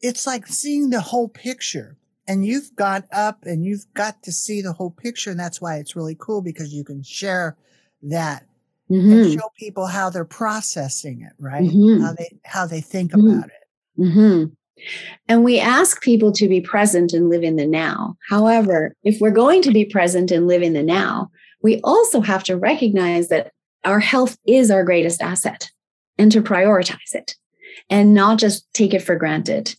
it's 0.00 0.26
like 0.26 0.44
seeing 0.48 0.90
the 0.90 1.00
whole 1.00 1.28
picture 1.28 1.96
and 2.30 2.46
you've 2.46 2.74
got 2.76 3.04
up 3.12 3.38
and 3.42 3.64
you've 3.64 3.86
got 3.92 4.22
to 4.22 4.30
see 4.30 4.62
the 4.62 4.72
whole 4.72 4.90
picture 4.92 5.30
and 5.32 5.40
that's 5.40 5.60
why 5.60 5.76
it's 5.78 5.96
really 5.96 6.16
cool 6.18 6.40
because 6.40 6.72
you 6.72 6.84
can 6.84 7.02
share 7.02 7.56
that 8.02 8.46
and 8.88 9.24
Mhm. 9.24 9.34
show 9.34 9.48
people 9.58 9.86
how 9.86 10.10
they're 10.10 10.24
processing 10.24 11.22
it 11.22 11.32
right 11.40 11.64
Mhm. 11.70 12.00
how 12.00 12.12
they 12.12 12.28
how 12.44 12.66
they 12.66 12.80
think 12.80 13.10
Mhm. 13.12 13.32
about 13.32 13.50
it 13.50 14.02
hmm 14.02 14.44
And 15.28 15.44
we 15.44 15.58
ask 15.60 16.00
people 16.00 16.32
to 16.32 16.48
be 16.48 16.60
present 16.62 17.12
and 17.12 17.28
live 17.28 17.42
in 17.42 17.56
the 17.56 17.66
now. 17.66 18.16
However, 18.30 18.94
if 19.04 19.20
we're 19.20 19.30
going 19.30 19.60
to 19.62 19.70
be 19.72 19.84
present 19.84 20.30
and 20.30 20.46
live 20.46 20.62
in 20.62 20.72
the 20.72 20.82
now, 20.82 21.30
we 21.62 21.80
also 21.84 22.22
have 22.22 22.42
to 22.44 22.56
recognize 22.56 23.28
that 23.28 23.52
our 23.84 24.00
health 24.00 24.38
is 24.46 24.70
our 24.70 24.82
greatest 24.82 25.20
asset 25.20 25.68
and 26.16 26.32
to 26.32 26.40
prioritize 26.40 27.12
it 27.14 27.34
and 27.90 28.14
not 28.14 28.38
just 28.38 28.72
take 28.72 28.94
it 28.94 29.02
for 29.02 29.16
granted. 29.16 29.76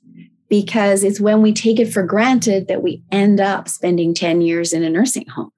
Because 0.51 1.05
it's 1.05 1.21
when 1.21 1.41
we 1.41 1.53
take 1.53 1.79
it 1.79 1.93
for 1.93 2.03
granted 2.03 2.67
that 2.67 2.83
we 2.83 3.01
end 3.09 3.39
up 3.39 3.69
spending 3.69 4.13
10 4.13 4.41
years 4.41 4.73
in 4.73 4.83
a 4.83 4.89
nursing 4.89 5.25
home. 5.27 5.51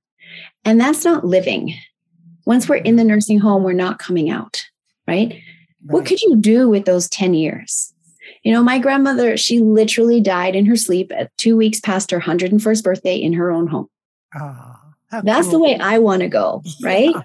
And 0.63 0.79
that's 0.79 1.03
not 1.03 1.25
living. 1.25 1.73
Once 2.45 2.69
we're 2.69 2.75
in 2.75 2.95
the 2.95 3.03
nursing 3.03 3.39
home, 3.39 3.63
we're 3.63 3.73
not 3.73 3.97
coming 3.97 4.29
out, 4.29 4.63
right? 5.07 5.41
What 5.81 6.05
could 6.05 6.21
you 6.21 6.35
do 6.35 6.69
with 6.69 6.85
those 6.85 7.09
10 7.09 7.33
years? 7.33 7.91
You 8.43 8.53
know, 8.53 8.62
my 8.62 8.77
grandmother, 8.77 9.35
she 9.35 9.62
literally 9.62 10.21
died 10.21 10.55
in 10.55 10.67
her 10.67 10.75
sleep 10.75 11.12
at 11.12 11.35
two 11.38 11.57
weeks 11.57 11.79
past 11.79 12.12
her 12.12 12.19
101st 12.19 12.83
birthday 12.83 13.15
in 13.15 13.33
her 13.33 13.50
own 13.50 13.65
home. 13.65 13.88
Ah, 14.35 14.79
how 15.09 15.21
That's 15.21 15.50
the 15.50 15.59
way 15.59 15.75
I 15.75 15.97
want 15.97 16.21
to 16.21 16.27
go, 16.27 16.62
right? 16.83 17.09
Yeah, 17.15 17.21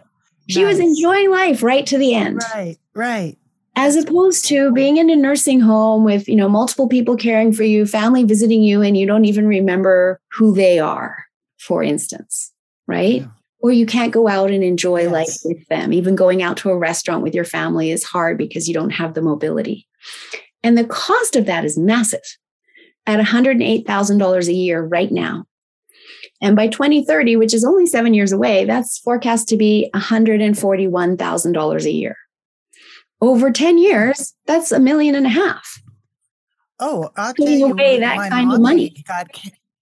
She 0.46 0.64
was 0.64 0.78
enjoying 0.78 1.30
life 1.30 1.62
right 1.62 1.84
to 1.84 1.98
the 1.98 2.14
end, 2.14 2.40
right 2.54 2.78
right 2.94 3.36
as 3.76 3.96
opposed 3.96 4.44
to 4.46 4.72
being 4.72 4.96
in 4.96 5.10
a 5.10 5.16
nursing 5.16 5.60
home 5.60 6.04
with, 6.04 6.28
you 6.28 6.36
know, 6.36 6.48
multiple 6.48 6.88
people 6.88 7.16
caring 7.16 7.52
for 7.52 7.62
you, 7.62 7.86
family 7.86 8.24
visiting 8.24 8.62
you, 8.62 8.82
and 8.82 8.96
you 8.96 9.06
don't 9.06 9.24
even 9.24 9.46
remember 9.46 10.20
who 10.32 10.54
they 10.54 10.78
are, 10.78 11.24
for 11.58 11.82
instance, 11.82 12.52
right? 12.86 13.22
Yeah. 13.22 13.28
Or 13.60 13.72
you 13.72 13.86
can't 13.86 14.12
go 14.12 14.28
out 14.28 14.50
and 14.50 14.62
enjoy 14.62 15.08
life 15.10 15.36
with 15.44 15.66
them. 15.68 15.92
Even 15.92 16.16
going 16.16 16.42
out 16.42 16.56
to 16.58 16.70
a 16.70 16.78
restaurant 16.78 17.22
with 17.22 17.34
your 17.34 17.44
family 17.44 17.90
is 17.90 18.04
hard 18.04 18.38
because 18.38 18.68
you 18.68 18.74
don't 18.74 18.90
have 18.90 19.14
the 19.14 19.22
mobility. 19.22 19.86
And 20.62 20.76
the 20.76 20.84
cost 20.84 21.36
of 21.36 21.46
that 21.46 21.64
is 21.64 21.78
massive 21.78 22.36
at 23.06 23.18
$108,000 23.20 24.48
a 24.48 24.52
year 24.52 24.82
right 24.82 25.10
now. 25.10 25.44
And 26.40 26.54
by 26.54 26.68
2030, 26.68 27.36
which 27.36 27.54
is 27.54 27.64
only 27.64 27.86
seven 27.86 28.14
years 28.14 28.32
away, 28.32 28.64
that's 28.64 28.98
forecast 28.98 29.48
to 29.48 29.56
be 29.56 29.90
$141,000 29.94 31.84
a 31.84 31.90
year. 31.90 32.16
Over 33.20 33.50
10 33.50 33.78
years, 33.78 34.34
that's 34.46 34.70
a 34.72 34.78
million 34.78 35.14
and 35.14 35.26
a 35.26 35.30
half. 35.30 35.82
Oh, 36.80 37.10
I'll 37.16 37.32
Giving 37.32 37.58
you, 37.58 37.72
away 37.72 37.98
that 37.98 38.30
kind 38.30 38.52
of 38.52 38.60
money. 38.60 38.94
Got 39.08 39.28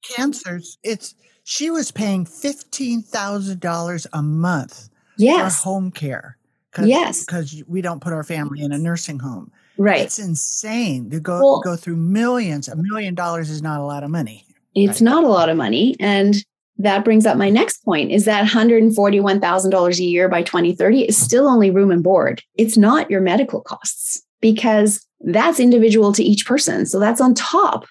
cancers. 0.03 0.79
It's 0.83 1.14
she 1.44 1.70
was 1.70 1.90
paying 1.90 2.25
fifteen 2.25 3.03
thousand 3.03 3.61
dollars 3.61 4.07
a 4.14 4.22
month 4.22 4.88
Yes. 5.18 5.59
for 5.62 5.64
home 5.68 5.90
care. 5.90 6.38
Yes. 6.83 7.25
because 7.25 7.62
we 7.66 7.81
don't 7.83 8.01
put 8.01 8.12
our 8.12 8.22
family 8.25 8.61
in 8.62 8.72
a 8.72 8.79
nursing 8.79 9.18
home. 9.18 9.51
Right. 9.79 10.01
It's 10.01 10.18
insane 10.18 11.09
to 11.11 11.20
go 11.20 11.38
Well- 11.40 11.61
go 11.61 11.77
through 11.77 11.96
millions. 11.96 12.68
A 12.68 12.77
million 12.77 13.14
dollars 13.14 13.51
is 13.51 13.61
not 13.62 13.81
a 13.81 13.85
lot 13.85 14.03
of 14.03 14.11
money. 14.11 14.46
It's 14.75 15.01
Right. 15.01 15.03
not 15.03 15.25
a 15.25 15.29
lot 15.29 15.49
of 15.51 15.57
money. 15.57 15.96
And 16.01 16.35
that 16.79 17.05
brings 17.05 17.25
up 17.27 17.37
my 17.39 17.49
next 17.51 17.85
point 17.85 18.11
is 18.11 18.25
that 18.27 18.47
$141,000 18.47 19.99
a 19.99 20.03
year 20.05 20.29
by 20.29 20.43
2030 20.43 21.05
is 21.09 21.17
still 21.17 21.49
only 21.49 21.71
room 21.71 21.91
and 21.91 22.03
board. 22.03 22.43
It's 22.57 22.77
not 22.77 23.11
your 23.11 23.21
medical 23.21 23.61
costs 23.62 24.23
because 24.41 25.05
that's 25.21 25.59
individual 25.59 26.12
to 26.12 26.23
each 26.23 26.47
person. 26.47 26.85
So 26.87 26.99
that's 26.99 27.21
on 27.21 27.35
top 27.35 27.87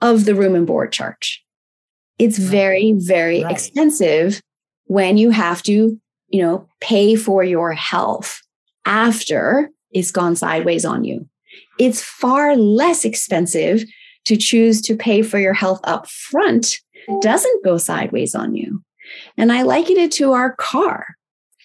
of 0.00 0.24
the 0.24 0.34
room 0.34 0.54
and 0.54 0.66
board 0.66 0.92
charge. 0.92 1.42
It's 2.18 2.38
Right. 2.38 2.48
very, 2.48 2.92
very 2.96 3.42
Right. 3.42 3.52
expensive 3.52 4.40
when 4.86 5.18
you 5.18 5.30
have 5.30 5.62
to, 5.64 6.00
you 6.28 6.42
know, 6.42 6.66
pay 6.80 7.16
for 7.16 7.44
your 7.44 7.72
health 7.72 8.40
after 8.86 9.70
it's 9.92 10.10
gone 10.10 10.36
sideways 10.36 10.84
on 10.84 11.04
you. 11.04 11.28
It's 11.78 12.00
far 12.02 12.56
less 12.56 13.04
expensive 13.04 13.84
to 14.24 14.36
choose 14.36 14.80
to 14.82 14.96
pay 14.96 15.22
for 15.22 15.38
your 15.38 15.52
health 15.52 15.80
up 15.84 16.08
front 16.08 16.78
doesn't 17.20 17.64
go 17.64 17.78
sideways 17.78 18.34
on 18.34 18.54
you. 18.54 18.82
And 19.36 19.52
I 19.52 19.62
liken 19.62 19.96
it 19.96 20.12
to 20.12 20.32
our 20.32 20.54
car 20.56 21.16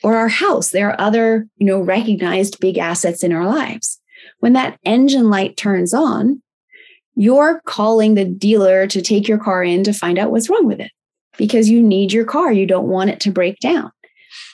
or 0.03 0.15
our 0.15 0.27
house. 0.27 0.71
There 0.71 0.89
are 0.89 1.01
other, 1.01 1.47
you 1.57 1.65
know, 1.65 1.79
recognized 1.79 2.59
big 2.59 2.77
assets 2.77 3.23
in 3.23 3.31
our 3.31 3.45
lives. 3.45 3.99
When 4.39 4.53
that 4.53 4.79
engine 4.83 5.29
light 5.29 5.57
turns 5.57 5.93
on, 5.93 6.41
you're 7.15 7.61
calling 7.65 8.15
the 8.15 8.25
dealer 8.25 8.87
to 8.87 9.01
take 9.01 9.27
your 9.27 9.37
car 9.37 9.63
in 9.63 9.83
to 9.83 9.93
find 9.93 10.17
out 10.17 10.31
what's 10.31 10.49
wrong 10.49 10.65
with 10.65 10.79
it 10.79 10.91
because 11.37 11.69
you 11.69 11.81
need 11.81 12.13
your 12.13 12.25
car. 12.25 12.51
You 12.51 12.65
don't 12.65 12.87
want 12.87 13.09
it 13.09 13.19
to 13.21 13.31
break 13.31 13.59
down. 13.59 13.91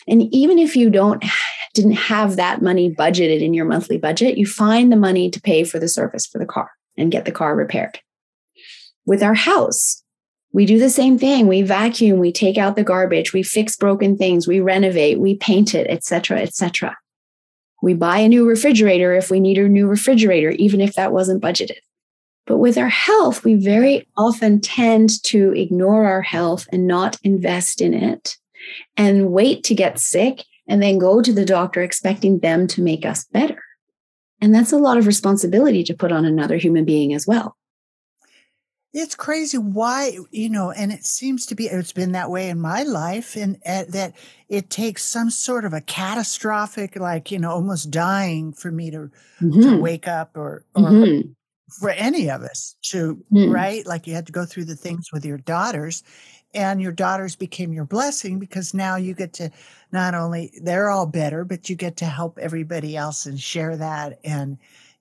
And 0.08 0.34
even 0.34 0.58
if 0.58 0.76
you 0.76 0.90
don't 0.90 1.24
didn't 1.74 1.92
have 1.92 2.38
that 2.38 2.62
money 2.62 2.90
budgeted 2.90 3.42
in 3.42 3.54
your 3.54 3.66
monthly 3.66 3.98
budget, 4.00 4.38
you 4.38 4.48
find 4.48 4.92
the 4.92 4.98
money 4.98 5.30
to 5.30 5.40
pay 5.40 5.64
for 5.64 5.78
the 5.78 5.88
service 5.88 6.26
for 6.26 6.40
the 6.40 6.46
car 6.46 6.72
and 6.98 7.12
get 7.12 7.26
the 7.26 7.32
car 7.32 7.56
repaired. 7.56 8.00
With 9.06 9.22
our 9.22 9.36
house, 9.36 10.04
we 10.54 10.66
do 10.66 10.80
the 10.80 10.90
same 10.90 11.20
thing. 11.20 11.48
We 11.48 11.62
vacuum, 11.62 12.20
we 12.20 12.32
take 12.32 12.58
out 12.58 12.76
the 12.76 12.84
garbage, 12.84 13.34
we 13.34 13.44
fix 13.44 13.76
broken 13.76 14.18
things, 14.18 14.48
we 14.48 14.60
renovate, 14.60 15.20
we 15.20 15.36
paint 15.36 15.76
it, 15.76 15.88
etc., 15.90 16.40
etc. 16.40 16.98
We 17.82 17.94
buy 17.94 18.20
a 18.20 18.30
new 18.30 18.48
refrigerator 18.48 19.14
if 19.14 19.30
we 19.30 19.40
need 19.40 19.58
a 19.58 19.68
new 19.68 19.88
refrigerator, 19.88 20.52
even 20.52 20.82
if 20.82 20.96
that 20.96 21.12
wasn't 21.12 21.44
budgeted. 21.44 21.78
But 22.48 22.58
with 22.58 22.78
our 22.78 22.90
health, 22.90 23.44
we 23.44 23.56
very 23.56 24.08
often 24.16 24.62
tend 24.62 25.22
to 25.24 25.54
ignore 25.54 26.06
our 26.06 26.22
health 26.22 26.66
and 26.72 26.88
not 26.88 27.18
invest 27.24 27.82
in 27.82 27.94
it 27.94 28.38
and 28.96 29.32
wait 29.32 29.64
to 29.66 29.76
get 29.76 30.00
sick 30.00 30.44
and 30.68 30.82
then 30.82 30.98
go 30.98 31.22
to 31.22 31.34
the 31.34 31.46
doctor 31.46 31.82
expecting 31.82 32.40
them 32.40 32.66
to 32.68 32.82
make 32.82 33.06
us 33.06 33.26
better. 33.26 33.62
And 34.42 34.56
that's 34.56 34.72
a 34.72 34.78
lot 34.78 34.98
of 34.98 35.08
responsibility 35.08 35.84
to 35.84 35.94
put 35.94 36.12
on 36.12 36.24
another 36.24 36.58
human 36.58 36.86
being 36.86 37.14
as 37.14 37.28
well. 37.28 37.57
It's 39.00 39.14
crazy 39.14 39.60
why, 39.60 40.18
you 40.32 40.50
know, 40.50 40.72
and 40.72 40.92
it 40.92 41.06
seems 41.06 41.46
to 41.46 41.54
be, 41.56 41.68
it's 41.68 41.92
been 41.94 42.14
that 42.14 42.32
way 42.32 42.50
in 42.50 42.60
my 42.60 42.82
life, 42.82 43.36
and 43.38 43.58
uh, 43.64 43.84
that 43.90 44.16
it 44.50 44.72
takes 44.72 45.04
some 45.04 45.30
sort 45.30 45.66
of 45.66 45.74
a 45.74 45.82
catastrophic, 45.82 46.96
like, 46.96 47.30
you 47.32 47.38
know, 47.38 47.52
almost 47.52 47.92
dying 47.92 48.54
for 48.54 48.72
me 48.72 48.90
to, 48.90 49.12
to 49.62 49.72
Mhm. 49.72 49.80
wake 49.80 50.08
up 50.08 50.36
or, 50.36 50.66
or 50.74 50.82
Mhm. 50.82 51.36
for 51.80 51.92
any 51.92 52.28
of 52.32 52.42
us 52.42 52.76
to, 52.86 53.24
Mm. 53.32 53.52
right? 53.54 53.86
Like 53.86 54.08
you 54.08 54.16
had 54.16 54.26
to 54.26 54.32
go 54.32 54.46
through 54.46 54.66
the 54.66 54.76
things 54.76 55.12
with 55.14 55.24
your 55.24 55.38
daughters, 55.38 56.02
and 56.56 56.82
your 56.82 56.92
daughters 56.92 57.36
became 57.36 57.74
your 57.74 57.86
blessing 57.86 58.40
because 58.40 58.74
now 58.74 58.96
you 58.96 59.14
get 59.14 59.32
to 59.34 59.52
not 59.92 60.16
only, 60.16 60.52
they're 60.64 60.90
all 60.90 61.06
better, 61.06 61.46
but 61.46 61.70
you 61.70 61.76
get 61.76 61.98
to 61.98 62.06
help 62.06 62.40
everybody 62.40 62.98
else 62.98 63.28
and 63.28 63.40
share 63.40 63.78
that 63.78 64.20
and, 64.24 64.58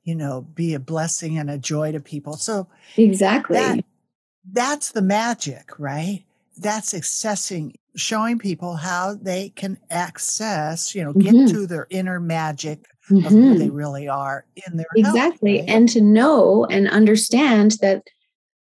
you 0.06 0.14
know, 0.14 0.42
be 0.54 0.72
a 0.72 0.78
blessing 0.78 1.36
and 1.36 1.50
a 1.50 1.58
joy 1.58 1.92
to 1.92 2.00
people. 2.00 2.34
So, 2.34 2.68
Exactly. 2.96 3.58
that 3.58 3.84
that's 4.52 4.92
the 4.92 5.02
magic 5.02 5.76
right 5.76 6.24
that's 6.58 6.94
accessing 6.94 7.74
showing 7.96 8.38
people 8.38 8.76
how 8.76 9.12
they 9.20 9.48
can 9.56 9.76
access 9.90 10.94
you 10.94 11.02
know 11.02 11.12
get 11.14 11.34
Mhm. 11.34 11.50
to 11.50 11.66
their 11.66 11.88
inner 11.90 12.20
magic 12.20 12.84
of 13.24 13.32
who 13.32 13.58
they 13.58 13.68
really 13.70 14.06
are 14.08 14.46
in 14.68 14.76
their 14.76 14.86
health, 15.02 15.16
Exactly. 15.16 15.60
right? 15.60 15.68
And 15.68 15.88
to 15.88 16.00
know 16.00 16.64
and 16.66 16.88
understand 16.88 17.72
that 17.80 18.04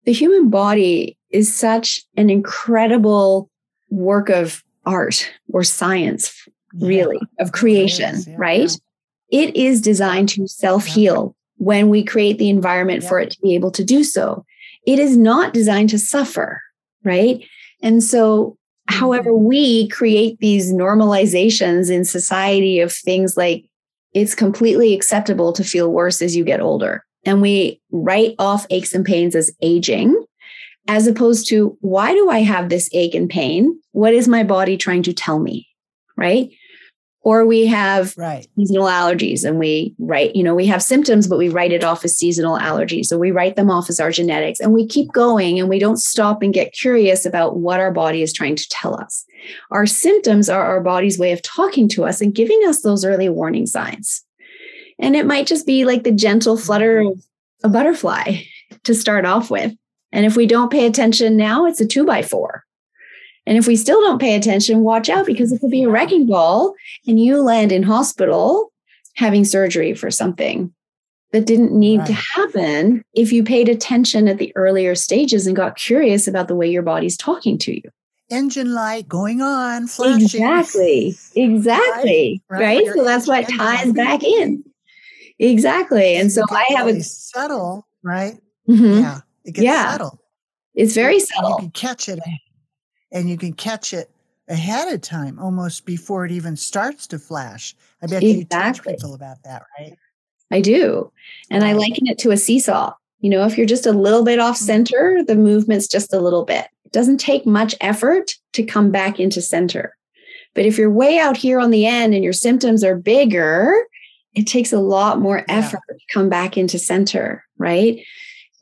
the 0.05 0.11
human 0.11 0.49
body 0.49 1.17
is 1.29 1.53
such 1.55 2.03
an 2.17 2.29
incredible 2.31 3.49
work 3.91 4.29
of 4.29 4.63
art 4.87 5.31
or 5.53 5.63
science, 5.63 6.47
Yeah, 6.73 6.87
really, 6.87 7.19
of 7.39 7.51
creation, 7.51 8.15
is, 8.15 8.27
yeah, 8.27 8.35
right? 8.37 8.71
It 9.29 9.55
is 9.55 9.81
designed 9.81 10.29
to 10.29 10.47
self 10.47 10.85
heal 10.85 11.35
when 11.57 11.89
we 11.89 12.03
create 12.03 12.37
the 12.37 12.49
environment 12.49 13.03
for 13.03 13.19
it 13.19 13.31
to 13.31 13.41
be 13.41 13.55
able 13.55 13.71
to 13.71 13.83
do 13.83 14.03
so. 14.03 14.45
It 14.85 14.99
is 14.99 15.17
not 15.17 15.53
designed 15.53 15.89
to 15.89 15.99
suffer, 15.99 16.61
right? 17.03 17.43
And 17.81 18.03
so, 18.03 18.57
however, 18.87 19.31
mm-hmm. 19.31 19.45
we 19.45 19.87
create 19.89 20.37
these 20.39 20.71
normalizations 20.71 21.89
in 21.89 22.05
society 22.05 22.79
of 22.79 22.91
things 22.91 23.35
like 23.35 23.65
it's 24.13 24.35
completely 24.35 24.93
acceptable 24.93 25.53
to 25.53 25.63
feel 25.63 25.91
worse 25.91 26.21
as 26.21 26.35
you 26.35 26.43
get 26.43 26.61
older. 26.61 27.03
And 27.25 27.41
we 27.41 27.81
write 27.91 28.35
off 28.37 28.67
aches 28.69 28.93
and 28.93 29.03
pains 29.03 29.35
as 29.35 29.51
aging, 29.61 30.23
as 30.87 31.07
opposed 31.07 31.49
to 31.49 31.75
why 31.81 32.13
do 32.13 32.29
I 32.29 32.39
have 32.39 32.69
this 32.69 32.89
ache 32.93 33.15
and 33.15 33.29
pain? 33.29 33.79
What 33.91 34.13
is 34.13 34.27
my 34.27 34.43
body 34.43 34.77
trying 34.77 35.03
to 35.03 35.13
tell 35.13 35.39
me? 35.39 35.67
Right 36.15 36.51
or 37.25 37.43
we 37.43 37.65
have 37.65 38.15
right. 38.17 38.47
seasonal 38.55 38.85
allergies 38.85 39.43
and 39.43 39.57
we 39.57 39.95
write 39.97 40.35
you 40.35 40.43
know 40.43 40.55
we 40.55 40.67
have 40.67 40.81
symptoms 40.81 41.27
but 41.27 41.39
we 41.39 41.49
write 41.49 41.73
it 41.73 41.83
off 41.83 42.05
as 42.05 42.15
seasonal 42.15 42.57
allergies. 42.57 43.07
So 43.07 43.17
we 43.17 43.31
write 43.31 43.57
them 43.57 43.69
off 43.69 43.89
as 43.89 43.99
our 43.99 44.11
genetics 44.11 44.61
and 44.61 44.71
we 44.71 44.87
keep 44.87 45.11
going 45.11 45.59
and 45.59 45.67
we 45.67 45.79
don't 45.79 45.97
stop 45.97 46.41
and 46.41 46.53
get 46.53 46.71
curious 46.71 47.25
about 47.25 47.57
what 47.57 47.81
our 47.81 47.91
body 47.91 48.21
is 48.21 48.31
trying 48.31 48.55
to 48.55 48.69
tell 48.69 48.95
us. 48.95 49.25
Our 49.71 49.85
symptoms 49.85 50.49
are 50.49 50.63
our 50.63 50.79
body's 50.79 51.19
way 51.19 51.33
of 51.33 51.41
talking 51.41 51.89
to 51.89 52.05
us 52.05 52.21
and 52.21 52.33
giving 52.33 52.61
us 52.67 52.81
those 52.81 53.03
early 53.03 53.27
warning 53.27 53.65
signs. 53.65 54.23
And 54.97 55.15
it 55.15 55.25
might 55.25 55.47
just 55.47 55.65
be 55.65 55.83
like 55.83 56.03
the 56.03 56.11
gentle 56.11 56.57
flutter 56.57 57.01
of 57.01 57.21
a 57.63 57.69
butterfly 57.69 58.43
to 58.83 58.93
start 58.93 59.25
off 59.25 59.49
with. 59.49 59.73
And 60.11 60.25
if 60.25 60.37
we 60.37 60.45
don't 60.45 60.71
pay 60.71 60.85
attention 60.85 61.35
now 61.35 61.65
it's 61.65 61.81
a 61.81 61.87
two 61.87 62.05
by 62.05 62.21
four 62.21 62.64
and 63.45 63.57
if 63.57 63.67
we 63.67 63.75
still 63.75 64.01
don't 64.01 64.21
pay 64.21 64.35
attention, 64.35 64.81
watch 64.81 65.09
out 65.09 65.25
because 65.25 65.51
it 65.51 65.61
could 65.61 65.71
be 65.71 65.83
a 65.83 65.89
wrecking 65.89 66.25
ball 66.25 66.73
and 67.07 67.19
you 67.19 67.41
land 67.41 67.71
in 67.71 67.83
hospital 67.83 68.71
having 69.15 69.45
surgery 69.45 69.93
for 69.93 70.09
something 70.11 70.73
that 71.31 71.45
didn't 71.45 71.71
need 71.71 71.99
right. 71.99 72.07
to 72.07 72.13
happen 72.13 73.03
if 73.13 73.31
you 73.31 73.43
paid 73.43 73.69
attention 73.69 74.27
at 74.27 74.37
the 74.37 74.51
earlier 74.55 74.95
stages 74.95 75.45
and 75.45 75.55
got 75.55 75.75
curious 75.75 76.27
about 76.27 76.47
the 76.47 76.55
way 76.55 76.69
your 76.69 76.81
body's 76.81 77.17
talking 77.17 77.57
to 77.59 77.73
you. 77.73 77.83
Engine 78.31 78.73
light 78.73 79.07
going 79.07 79.41
on, 79.41 79.85
flashing. 79.87 80.23
Exactly. 80.23 81.15
Exactly. 81.35 82.41
Right. 82.49 82.61
right? 82.61 82.87
So 82.95 83.03
that's 83.03 83.27
why 83.27 83.41
it 83.41 83.49
ties 83.49 83.91
back 83.93 84.23
in. 84.23 84.63
Exactly. 85.37 86.15
And 86.15 86.31
so 86.31 86.43
I 86.49 86.65
have 86.69 86.87
a 86.87 87.03
subtle, 87.03 87.85
right? 88.01 88.39
Mm-hmm. 88.67 89.01
Yeah. 89.01 89.19
It 89.43 89.51
gets 89.51 89.65
yeah. 89.65 89.91
subtle. 89.91 90.19
It's 90.73 90.95
very 90.95 91.19
subtle. 91.19 91.51
You 91.51 91.57
can 91.57 91.71
catch 91.71 92.09
it 92.09 92.19
and 93.15 93.29
you 93.29 93.37
can 93.37 93.53
catch 93.53 93.93
it 93.93 94.11
ahead 94.47 94.93
of 94.93 95.01
time, 95.01 95.39
almost 95.39 95.85
before 95.85 96.25
it 96.25 96.31
even 96.31 96.55
starts 96.55 97.07
to 97.07 97.17
flash. 97.17 97.73
I 98.03 98.07
bet 98.07 98.21
exactly. 98.21 98.31
you 98.31 98.73
teach 98.73 98.83
people 98.83 99.15
about 99.15 99.41
that, 99.43 99.63
right? 99.79 99.97
I 100.51 100.61
do. 100.61 101.11
And 101.49 101.63
I 101.63 101.73
liken 101.73 102.05
it 102.07 102.19
to 102.19 102.31
a 102.31 102.37
seesaw. 102.37 102.93
You 103.21 103.31
know, 103.31 103.45
if 103.45 103.57
you're 103.57 103.65
just 103.65 103.87
a 103.87 103.91
little 103.91 104.23
bit 104.23 104.39
off 104.39 104.57
mm-hmm. 104.57 104.65
center, 104.65 105.23
the 105.23 105.35
movement's 105.35 105.87
just 105.87 106.13
a 106.13 106.19
little 106.19 106.43
bit. 106.43 106.67
It 106.83 106.91
doesn't 106.91 107.17
take 107.17 107.47
much 107.47 107.73
effort 107.81 108.35
to 108.53 108.63
come 108.63 108.91
back 108.91 109.19
into 109.19 109.41
center. 109.41 109.95
But 110.53 110.65
if 110.65 110.77
you're 110.77 110.91
way 110.91 111.17
out 111.17 111.37
here 111.37 111.59
on 111.59 111.71
the 111.71 111.85
end 111.85 112.13
and 112.13 112.23
your 112.23 112.33
symptoms 112.33 112.83
are 112.83 112.95
bigger, 112.95 113.73
it 114.35 114.45
takes 114.45 114.71
a 114.71 114.79
lot 114.79 115.19
more 115.19 115.43
effort 115.47 115.81
yeah. 115.89 115.95
to 115.95 116.13
come 116.13 116.29
back 116.29 116.57
into 116.57 116.77
center, 116.77 117.43
right? 117.57 117.99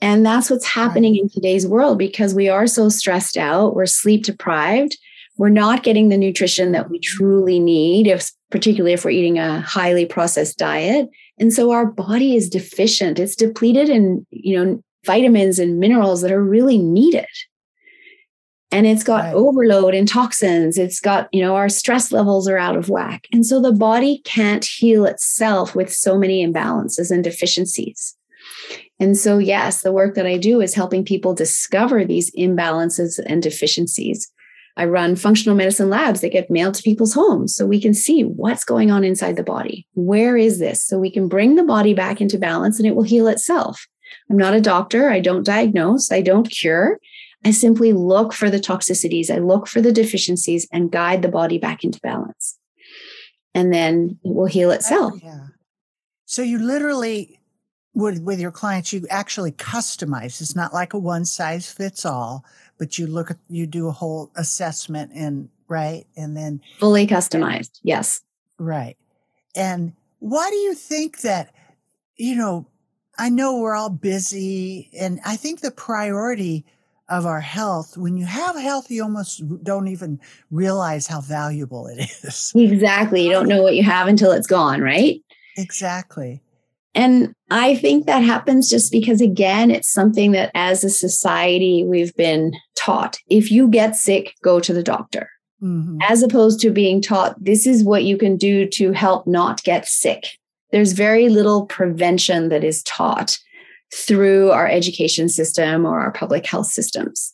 And 0.04 0.26
that's 0.26 0.50
what's 0.50 0.66
happening 0.66 1.16
in 1.16 1.30
today's 1.30 1.66
world 1.66 1.98
because 1.98 2.36
we 2.36 2.50
are 2.50 2.68
so 2.68 2.89
stressed 2.89 3.38
out, 3.38 3.74
we're 3.74 3.86
sleep 3.86 4.26
deprived, 4.26 4.98
we're 5.38 5.48
not 5.48 5.82
getting 5.82 6.10
the 6.10 6.18
nutrition 6.18 6.74
that 6.74 6.89
we 6.89 7.00
truly 7.00 7.58
need, 7.58 8.08
if 8.08 8.30
particularly 8.52 8.92
if 8.92 9.06
we're 9.06 9.12
eating 9.12 9.39
a 9.39 9.62
highly 9.62 10.06
processed 10.06 10.58
diet. 10.58 11.08
And 11.39 11.54
so 11.54 11.72
our 11.72 11.86
body 11.86 12.36
is 12.36 12.50
deficient. 12.50 13.18
It's 13.18 13.34
depleted 13.34 13.88
in, 13.88 14.28
you 14.30 14.58
know, 14.58 14.84
vitamins 15.06 15.58
and 15.58 15.80
minerals 15.80 16.22
that 16.22 16.34
are 16.34 16.44
really 16.44 16.78
needed. 16.78 17.26
And 18.72 18.86
it's 18.86 19.06
got 19.06 19.24
right. 19.24 19.34
overload 19.34 19.94
and 19.94 20.06
toxins. 20.06 20.78
It's 20.78 21.00
got, 21.00 21.30
you 21.32 21.42
know, 21.42 21.56
our 21.56 21.70
stress 21.70 22.12
levels 22.12 22.50
are 22.50 22.58
out 22.58 22.76
of 22.76 22.89
whack. 22.89 23.26
And 23.32 23.46
so 23.46 23.62
the 23.62 23.72
body 23.72 24.22
can't 24.26 24.66
heal 24.66 25.06
itself 25.06 25.76
with 25.76 25.94
so 25.94 26.18
many 26.18 26.46
imbalances 26.46 27.10
and 27.10 27.24
deficiencies. 27.24 28.18
And 28.99 29.17
so, 29.17 29.38
yes, 29.38 29.82
the 29.82 29.91
work 29.91 30.15
that 30.15 30.25
I 30.25 30.38
do 30.38 30.62
is 30.62 30.75
helping 30.75 31.03
people 31.03 31.34
discover 31.34 32.06
these 32.06 32.32
imbalances 32.36 33.19
and 33.25 33.41
deficiencies. 33.41 34.32
I 34.75 34.86
run 34.86 35.15
functional 35.15 35.56
medicine 35.56 35.89
labs 35.89 36.21
that 36.21 36.32
get 36.32 36.49
mailed 36.49 36.73
to 36.75 36.84
people's 36.84 37.13
homes 37.13 37.56
so 37.56 37.65
we 37.65 37.82
can 37.82 37.93
see 37.93 38.23
what's 38.23 38.63
going 38.63 38.89
on 38.89 39.03
inside 39.03 39.36
the 39.36 39.43
body. 39.43 39.88
Where 39.93 40.36
is 40.36 40.60
this? 40.60 40.86
So 40.86 40.97
we 40.97 41.12
can 41.12 41.27
bring 41.27 41.56
the 41.56 41.63
body 41.63 41.93
back 41.93 42.21
into 42.21 42.39
balance 42.39 42.79
and 42.79 42.88
it 42.88 42.95
will 42.95 43.03
heal 43.03 43.27
itself. 43.27 43.86
I'm 44.29 44.38
not 44.38 44.56
a 44.56 44.62
doctor. 44.62 45.10
I 45.10 45.19
don't 45.19 45.45
diagnose. 45.45 46.12
I 46.12 46.21
don't 46.21 46.49
cure. 46.49 46.99
I 47.45 47.51
simply 47.51 47.93
look 47.93 48.34
for 48.34 48.49
the 48.49 48.60
toxicities. 48.60 49.29
I 49.29 49.38
look 49.38 49.67
for 49.67 49.82
the 49.82 49.91
deficiencies 49.91 50.67
and 50.71 50.91
guide 50.91 51.21
the 51.21 51.29
body 51.29 51.58
back 51.58 51.84
into 51.84 51.99
balance. 52.01 52.58
And 53.53 53.71
then 53.73 54.17
it 54.23 54.34
will 54.34 54.47
heal 54.47 54.71
itself. 54.71 55.13
Yeah. 55.21 55.47
So 56.25 56.41
you 56.41 56.58
literally 56.58 57.39
with 57.93 58.21
with 58.21 58.39
your 58.39 58.51
clients 58.51 58.91
you 58.93 59.06
actually 59.10 59.51
customize. 59.51 60.41
It's 60.41 60.56
not 60.56 60.73
like 60.73 60.93
a 60.93 60.97
one 60.97 61.25
size 61.25 61.71
fits 61.71 62.06
all 62.06 62.45
but 62.77 62.97
you 62.97 63.08
look 63.08 63.32
at 63.32 63.38
you 63.47 63.65
do 63.65 63.88
a 63.88 63.91
whole 63.91 64.32
assessment 64.36 65.12
and 65.13 65.49
right? 65.67 66.06
And 66.17 66.36
then 66.36 66.62
fully 66.79 67.08
customized 67.08 67.79
yes. 67.84 68.21
Right. 68.60 68.97
And 69.56 69.93
why 70.19 70.49
do 70.49 70.56
you 70.58 70.73
think 70.73 71.21
that 71.21 71.53
you 72.15 72.36
know 72.36 72.67
i 73.17 73.29
know 73.29 73.58
we're 73.58 73.75
all 73.75 73.89
busy 73.89 74.89
and 74.97 75.19
i 75.25 75.36
think 75.36 75.60
the 75.62 75.71
priority 75.71 76.63
of 77.10 77.25
our 77.25 77.41
health 77.41 77.97
when 77.97 78.15
you 78.15 78.25
have 78.25 78.56
health 78.56 78.89
you 78.91 79.01
almost 79.03 79.41
don't 79.63 79.88
even 79.88 80.19
realize 80.51 81.08
how 81.08 81.19
valuable 81.19 81.88
it 81.88 81.99
is. 82.23 82.53
Exactly. 82.56 83.25
You 83.25 83.32
don't 83.32 83.47
know 83.47 83.63
what 83.63 83.75
you 83.75 83.84
have 83.84 84.08
until 84.08 84.32
it's 84.32 84.47
gone 84.47 84.82
right? 84.82 85.21
Exactly 85.58 86.42
and 86.95 87.34
I 87.49 87.75
think 87.75 88.06
that 88.06 88.23
happens 88.23 88.69
just 88.69 88.91
because, 88.91 89.19
again, 89.19 89.71
it's 89.71 89.91
something 89.91 90.32
that 90.34 90.51
as 90.53 90.84
a 90.84 90.89
society 90.89 91.84
we've 91.84 92.15
been 92.15 92.53
taught. 92.75 93.17
If 93.29 93.51
you 93.51 93.67
get 93.67 93.95
sick, 93.95 94.36
go 94.43 94.60
to 94.60 94.73
the 94.73 94.84
doctor, 94.84 95.29
mm-hmm. 95.62 95.97
as 96.08 96.21
opposed 96.21 96.60
to 96.62 96.69
being 96.69 97.01
taught 97.01 97.43
this 97.43 97.65
is 97.65 97.84
what 97.84 98.03
you 98.03 98.17
can 98.17 98.38
do 98.38 98.67
to 98.69 98.91
help 98.91 99.25
not 99.25 99.63
get 99.63 99.88
sick. 99.88 100.38
There's 100.71 100.93
very 100.93 101.29
little 101.29 101.65
prevention 101.65 102.49
that 102.49 102.63
is 102.63 102.84
taught 102.84 103.39
through 103.93 104.51
our 104.51 104.67
education 104.67 105.29
system 105.29 105.86
or 105.86 105.99
our 105.99 106.12
public 106.12 106.45
health 106.45 106.67
systems. 106.67 107.34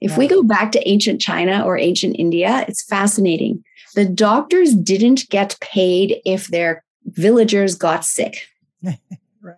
If 0.00 0.12
right. 0.12 0.18
we 0.18 0.28
go 0.28 0.42
back 0.42 0.72
to 0.72 0.88
ancient 0.88 1.20
China 1.20 1.64
or 1.64 1.78
ancient 1.78 2.16
India, 2.18 2.64
it's 2.68 2.84
fascinating. 2.84 3.62
The 3.94 4.04
doctors 4.04 4.74
didn't 4.74 5.28
get 5.30 5.56
paid 5.60 6.20
if 6.26 6.48
their 6.48 6.84
villagers 7.06 7.74
got 7.74 8.04
sick 8.04 8.46
right. 9.42 9.56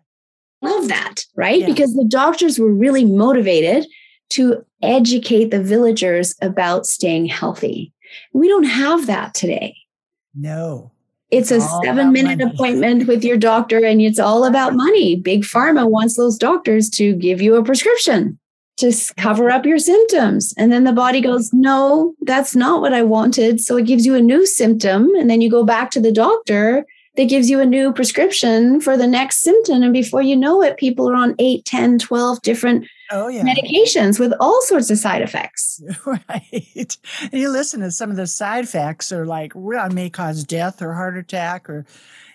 Love 0.62 0.88
that, 0.88 1.24
right? 1.36 1.60
Yeah. 1.60 1.66
Because 1.66 1.94
the 1.94 2.06
doctors 2.08 2.58
were 2.58 2.72
really 2.72 3.04
motivated 3.04 3.86
to 4.30 4.64
educate 4.82 5.50
the 5.50 5.62
villagers 5.62 6.34
about 6.42 6.86
staying 6.86 7.26
healthy. 7.26 7.92
We 8.32 8.48
don't 8.48 8.64
have 8.64 9.06
that 9.06 9.34
today. 9.34 9.76
No. 10.34 10.92
It's, 11.30 11.50
it's 11.50 11.64
a 11.64 11.68
seven 11.84 12.12
minute 12.12 12.38
money. 12.38 12.50
appointment 12.50 13.06
with 13.06 13.22
your 13.22 13.36
doctor, 13.36 13.84
and 13.84 14.00
it's 14.00 14.18
all 14.18 14.44
about 14.44 14.74
money. 14.74 15.16
Big 15.16 15.42
Pharma 15.42 15.88
wants 15.88 16.16
those 16.16 16.38
doctors 16.38 16.88
to 16.90 17.14
give 17.14 17.42
you 17.42 17.56
a 17.56 17.64
prescription 17.64 18.38
to 18.78 18.92
cover 19.16 19.50
up 19.50 19.66
your 19.66 19.78
symptoms. 19.78 20.54
And 20.56 20.72
then 20.72 20.84
the 20.84 20.92
body 20.92 21.20
goes, 21.20 21.52
No, 21.52 22.14
that's 22.22 22.56
not 22.56 22.80
what 22.80 22.94
I 22.94 23.02
wanted. 23.02 23.60
So 23.60 23.76
it 23.76 23.86
gives 23.86 24.06
you 24.06 24.14
a 24.14 24.20
new 24.20 24.46
symptom. 24.46 25.14
And 25.16 25.28
then 25.28 25.40
you 25.40 25.50
go 25.50 25.64
back 25.64 25.90
to 25.92 26.00
the 26.00 26.12
doctor 26.12 26.86
that 27.18 27.28
gives 27.28 27.50
you 27.50 27.58
a 27.58 27.66
new 27.66 27.92
prescription 27.92 28.80
for 28.80 28.96
the 28.96 29.06
next 29.08 29.42
symptom. 29.42 29.82
And 29.82 29.92
before 29.92 30.22
you 30.22 30.36
know 30.36 30.62
it, 30.62 30.76
people 30.76 31.10
are 31.10 31.16
on 31.16 31.34
8, 31.40 31.64
10, 31.64 31.98
12 31.98 32.42
different 32.42 32.86
oh, 33.10 33.26
yeah. 33.26 33.42
medications 33.42 34.20
with 34.20 34.32
all 34.38 34.62
sorts 34.62 34.88
of 34.88 34.98
side 34.98 35.20
effects. 35.20 35.82
Right. 36.06 36.96
And 37.22 37.32
you 37.32 37.50
listen 37.50 37.80
to 37.80 37.90
some 37.90 38.10
of 38.10 38.16
the 38.16 38.28
side 38.28 38.64
effects 38.64 39.10
are 39.10 39.26
like, 39.26 39.52
well, 39.54 39.90
may 39.90 40.08
cause 40.08 40.44
death 40.44 40.80
or 40.80 40.94
heart 40.94 41.18
attack 41.18 41.68
or 41.68 41.84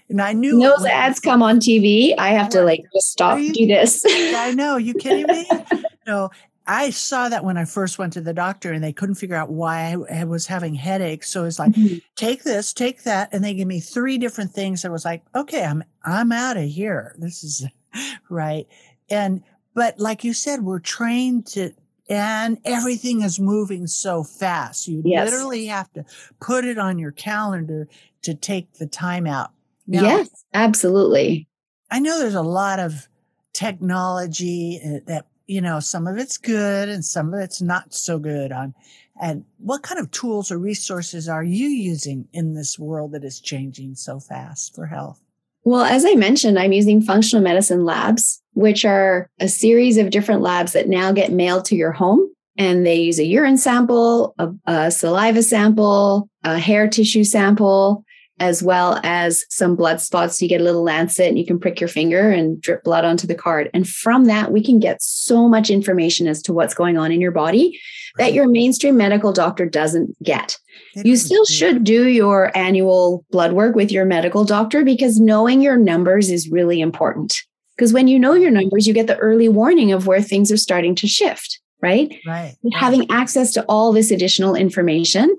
and 0.10 0.22
I 0.22 0.34
knew 0.34 0.60
those 0.60 0.86
ads 0.86 1.20
come 1.22 1.42
on 1.42 1.60
TV. 1.60 2.14
I 2.18 2.32
have 2.32 2.50
to 2.50 2.62
like 2.62 2.84
just 2.94 3.12
stop 3.12 3.38
do 3.38 3.66
this. 3.66 4.04
I 4.06 4.54
know. 4.54 4.76
You 4.76 4.94
kidding 4.94 5.26
me? 5.28 5.50
no, 6.08 6.30
I 6.66 6.92
saw 6.92 7.28
that 7.30 7.44
when 7.44 7.58
I 7.58 7.66
first 7.66 8.00
went 8.00 8.14
to 8.14 8.22
the 8.22 8.34
doctor 8.34 8.72
and 8.72 8.84
they 8.84 8.94
couldn't 8.94 9.16
figure 9.16 9.36
out 9.36 9.52
why 9.52 9.98
I 10.12 10.24
was 10.24 10.48
having 10.48 10.76
headaches. 10.76 11.30
So 11.30 11.44
it's 11.44 11.60
like, 11.60 11.74
mm-hmm. 11.74 11.98
take 12.16 12.44
this, 12.44 12.74
take 12.74 13.04
that. 13.04 13.30
And 13.34 13.44
they 13.44 13.54
give 13.54 13.68
me 13.68 13.82
three 13.82 14.18
different 14.18 14.52
things. 14.52 14.86
I 14.86 14.90
was 14.90 15.04
like, 15.04 15.24
okay, 15.36 15.66
I'm, 15.66 15.84
I'm 16.04 16.32
out 16.32 16.56
of 16.56 16.64
here. 16.64 17.16
This 17.18 17.44
is 17.44 17.66
right. 18.30 18.66
And, 19.10 19.44
but 19.74 20.00
like 20.00 20.24
you 20.24 20.34
said, 20.34 20.62
we're 20.64 20.80
trained 20.80 21.48
to, 21.48 21.74
and 22.10 22.60
everything 22.64 23.24
is 23.24 23.40
moving 23.40 23.88
so 23.88 24.24
fast. 24.24 24.88
You 24.88 25.02
yes. 25.04 25.30
literally 25.30 25.66
have 25.66 25.92
to 25.94 26.06
put 26.40 26.64
it 26.64 26.78
on 26.78 26.98
your 26.98 27.12
calendar 27.12 27.88
to 28.22 28.36
take 28.36 28.74
the 28.74 28.88
time 28.88 29.28
out. 29.28 29.52
Now, 29.86 30.04
yes, 30.04 30.46
absolutely. 30.54 31.48
I 31.92 32.00
know 32.00 32.20
there's 32.20 32.36
a 32.36 32.42
lot 32.42 32.80
of 32.80 33.08
technology 33.54 34.80
uh, 34.84 35.00
that, 35.08 35.26
you 35.48 35.62
know, 35.62 35.80
some 35.80 36.08
of 36.08 36.18
it's 36.18 36.38
good 36.38 36.90
and 36.90 37.04
some 37.04 37.34
of 37.34 37.40
it's 37.40 37.62
not 37.62 37.94
so 37.94 38.20
good 38.20 38.52
on. 38.52 38.74
And 39.22 39.46
what 39.58 39.84
kind 39.84 40.00
of 40.00 40.12
tools 40.12 40.52
or 40.52 40.58
resources 40.58 41.30
are 41.30 41.44
you 41.44 41.68
using 41.68 42.28
in 42.34 42.56
this 42.56 42.80
world 42.80 43.12
that 43.12 43.24
is 43.24 43.40
changing 43.40 43.96
so 43.96 44.20
fast 44.20 44.74
for 44.74 44.88
health? 44.88 45.22
Well, 45.66 45.84
as 45.84 46.06
I 46.06 46.16
mentioned, 46.16 46.60
I'm 46.60 46.74
using 46.74 47.02
functional 47.02 47.44
medicine 47.44 47.86
labs, 47.86 48.42
which 48.54 48.84
are 48.84 49.30
a 49.40 49.48
series 49.48 49.98
of 49.98 50.10
different 50.10 50.42
labs 50.42 50.74
that 50.74 50.90
now 50.90 51.12
get 51.12 51.32
mailed 51.32 51.66
to 51.66 51.76
your 51.76 51.92
home. 51.92 52.30
And 52.58 52.86
they 52.86 52.96
use 52.96 53.18
a 53.18 53.26
urine 53.26 53.58
sample, 53.58 54.36
a, 54.38 54.50
a 54.68 54.92
saliva 54.92 55.42
sample, 55.42 56.30
a 56.44 56.60
hair 56.60 56.88
tissue 56.88 57.24
sample, 57.24 58.04
as 58.44 58.62
well 58.62 59.00
as 59.04 59.46
some 59.50 59.74
blood 59.74 60.02
spots. 60.02 60.38
So 60.38 60.44
you 60.44 60.50
get 60.50 60.60
a 60.60 60.66
little 60.66 60.84
lancet 60.84 61.30
and 61.30 61.40
you 61.40 61.46
can 61.46 61.58
prick 61.58 61.80
your 61.80 61.88
finger 61.88 62.30
and 62.30 62.62
drip 62.62 62.84
blood 62.84 63.06
onto 63.06 63.26
the 63.26 63.36
card. 63.36 63.70
And 63.74 63.88
from 63.88 64.26
that, 64.26 64.52
we 64.52 64.62
can 64.62 64.80
get 64.80 65.02
so 65.02 65.48
much 65.48 65.70
information 65.70 66.28
as 66.28 66.42
to 66.42 66.52
what's 66.52 66.74
going 66.74 66.98
on 66.98 67.14
in 67.14 67.22
your 67.22 67.32
body 67.32 67.80
that 68.18 68.34
your 68.34 68.46
mainstream 68.50 68.98
medical 68.98 69.32
doctor 69.32 69.66
doesn't 69.66 70.22
get. 70.22 70.58
You 70.94 71.16
still 71.16 71.46
should 71.46 71.86
do 71.86 72.10
your 72.10 72.56
annual 72.56 73.26
blood 73.32 73.54
work 73.54 73.78
with 73.78 73.94
your 73.94 74.04
medical 74.04 74.44
doctor 74.44 74.84
because 74.84 75.22
knowing 75.22 75.62
your 75.62 75.78
numbers 75.78 76.30
is 76.30 76.50
really 76.50 76.82
important. 76.82 77.42
Because 77.78 77.94
when 77.94 78.10
you 78.10 78.20
know 78.20 78.34
your 78.34 78.52
numbers, 78.52 78.86
you 78.86 78.94
get 78.94 79.08
the 79.08 79.18
early 79.18 79.48
warning 79.48 79.94
of 79.94 80.06
where 80.06 80.22
things 80.22 80.52
are 80.52 80.58
starting 80.58 80.96
to 80.96 81.08
shift, 81.08 81.62
right? 81.82 82.14
Right. 82.28 82.56
Having 82.74 83.10
access 83.10 83.54
to 83.54 83.64
all 83.70 83.94
this 83.94 84.12
additional 84.12 84.54
information 84.54 85.34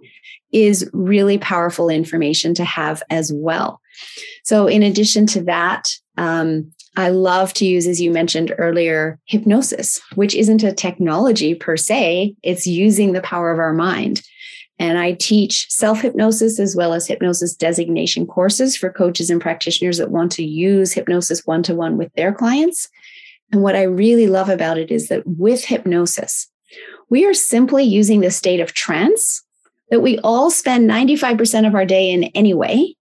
is 0.54 0.88
really 0.92 1.36
powerful 1.36 1.88
information 1.88 2.54
to 2.54 2.64
have 2.64 3.02
as 3.10 3.32
well. 3.34 3.80
So, 4.44 4.66
in 4.66 4.82
addition 4.82 5.26
to 5.28 5.42
that, 5.44 5.90
um, 6.16 6.72
I 6.96 7.08
love 7.08 7.52
to 7.54 7.66
use, 7.66 7.86
as 7.86 8.00
you 8.00 8.10
mentioned 8.10 8.54
earlier, 8.56 9.18
hypnosis, 9.26 10.00
which 10.14 10.34
isn't 10.34 10.62
a 10.62 10.72
technology 10.72 11.54
per 11.54 11.76
se, 11.76 12.36
it's 12.42 12.66
using 12.66 13.12
the 13.12 13.20
power 13.20 13.50
of 13.50 13.58
our 13.58 13.72
mind. 13.72 14.22
And 14.78 14.98
I 14.98 15.12
teach 15.12 15.66
self 15.70 16.00
hypnosis 16.00 16.58
as 16.58 16.74
well 16.74 16.94
as 16.94 17.06
hypnosis 17.06 17.54
designation 17.54 18.26
courses 18.26 18.76
for 18.76 18.90
coaches 18.90 19.30
and 19.30 19.40
practitioners 19.40 19.98
that 19.98 20.10
want 20.10 20.32
to 20.32 20.44
use 20.44 20.92
hypnosis 20.92 21.46
one 21.46 21.62
to 21.64 21.74
one 21.74 21.96
with 21.96 22.12
their 22.14 22.32
clients. 22.32 22.88
And 23.52 23.62
what 23.62 23.76
I 23.76 23.82
really 23.82 24.26
love 24.26 24.48
about 24.48 24.78
it 24.78 24.90
is 24.90 25.08
that 25.08 25.22
with 25.26 25.64
hypnosis, 25.64 26.48
we 27.08 27.24
are 27.24 27.34
simply 27.34 27.84
using 27.84 28.20
the 28.20 28.30
state 28.30 28.58
of 28.58 28.74
trance 28.74 29.43
that 29.94 30.00
we 30.00 30.18
all 30.24 30.50
spend 30.50 30.90
95% 30.90 31.68
of 31.68 31.74
our 31.76 31.86
day 31.86 32.10
in 32.10 32.24
anyway 32.34 32.92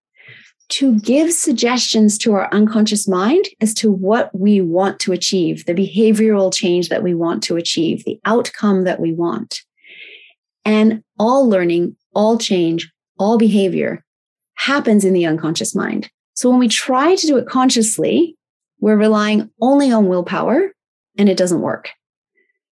to 0.70 1.00
give 1.00 1.34
suggestions 1.34 2.20
to 2.20 2.34
our 2.34 2.48
unconscious 2.54 3.08
mind 3.08 3.46
as 3.60 3.74
to 3.74 3.92
what 3.92 4.30
we 4.38 4.62
want 4.62 5.00
to 5.00 5.12
achieve, 5.12 5.66
the 5.66 5.74
behavioral 5.74 6.54
change 6.54 6.90
that 6.90 7.02
we 7.02 7.16
want 7.16 7.42
to 7.42 7.56
achieve, 7.56 8.06
the 8.06 8.20
outcome 8.26 8.84
that 8.84 9.00
we 9.00 9.12
want. 9.12 9.62
And 10.66 11.04
all 11.18 11.50
learning, 11.50 11.96
all 12.14 12.38
change, 12.38 12.92
all 13.18 13.40
behavior 13.40 14.06
happens 14.54 15.04
in 15.04 15.14
the 15.14 15.26
unconscious 15.26 15.74
mind. 15.74 16.12
So 16.36 16.48
when 16.48 16.60
we 16.60 16.68
try 16.68 17.16
to 17.16 17.26
do 17.26 17.38
it 17.38 17.48
consciously, 17.48 18.38
we're 18.82 18.98
relying 18.98 19.50
only 19.60 19.92
on 19.92 20.10
willpower 20.10 20.74
and 21.18 21.28
it 21.28 21.38
doesn't 21.38 21.62
work. 21.62 21.90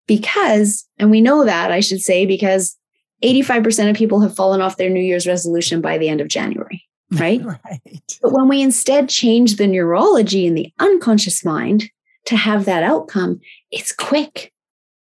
Because, 0.05 0.87
and 0.99 1.09
we 1.09 1.21
know 1.21 1.43
that, 1.43 1.71
I 1.71 1.79
should 1.79 2.01
say, 2.01 2.27
because 2.27 2.77
85% 3.23 3.89
of 3.89 3.95
people 3.95 4.21
have 4.21 4.35
fallen 4.35 4.61
off 4.61 4.77
their 4.77 4.89
New 4.89 5.01
Year's 5.01 5.27
resolution 5.27 5.81
by 5.81 5.97
the 5.97 6.09
end 6.09 6.21
of 6.21 6.27
January, 6.27 6.83
right? 7.11 7.41
right. 7.43 8.17
But 8.21 8.33
when 8.33 8.47
we 8.47 8.61
instead 8.61 9.09
change 9.09 9.55
the 9.55 9.67
neurology 9.67 10.45
in 10.45 10.55
the 10.55 10.71
unconscious 10.79 11.45
mind 11.45 11.89
to 12.25 12.35
have 12.35 12.65
that 12.65 12.83
outcome, 12.83 13.39
it's 13.71 13.91
quick 13.91 14.51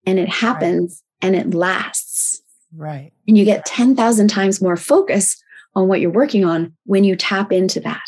and 0.06 0.19
it 0.19 0.30
happens 0.30 1.02
right. 1.21 1.28
and 1.28 1.36
it 1.36 1.54
lasts. 1.54 2.41
Right. 2.76 3.12
And 3.28 3.38
you 3.38 3.45
get 3.45 3.65
10,000 3.65 4.28
times 4.28 4.62
more 4.62 4.78
focus 4.78 5.41
on 5.76 5.88
what 5.88 6.02
you're 6.02 6.12
working 6.12 6.45
on 6.45 6.73
when 6.86 7.04
you 7.04 7.15
tap 7.15 7.52
into 7.52 7.80
that. 7.82 8.06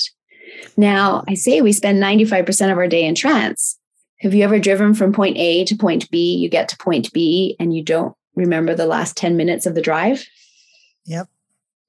Now, 0.78 1.24
I 1.28 1.34
say 1.36 1.62
we 1.62 1.72
spend 1.72 2.02
95% 2.02 2.72
of 2.72 2.78
our 2.78 2.88
day 2.88 3.06
in 3.06 3.16
trance. 3.16 3.78
Have 4.20 4.34
you 4.34 4.44
ever 4.44 4.60
driven 4.60 4.94
from 4.94 5.14
point 5.14 5.38
A 5.38 5.66
to 5.66 5.76
point 5.76 6.10
B? 6.10 6.36
You 6.36 6.50
get 6.50 6.70
to 6.70 6.78
point 6.78 7.12
B 7.14 7.56
and 7.60 7.76
you 7.76 7.84
don't 7.84 8.16
remember 8.36 8.76
the 8.76 8.86
last 8.86 9.18
10 9.18 9.38
minutes 9.38 9.66
of 9.66 9.76
the 9.76 9.82
drive? 9.82 10.28
Yep. 11.06 11.28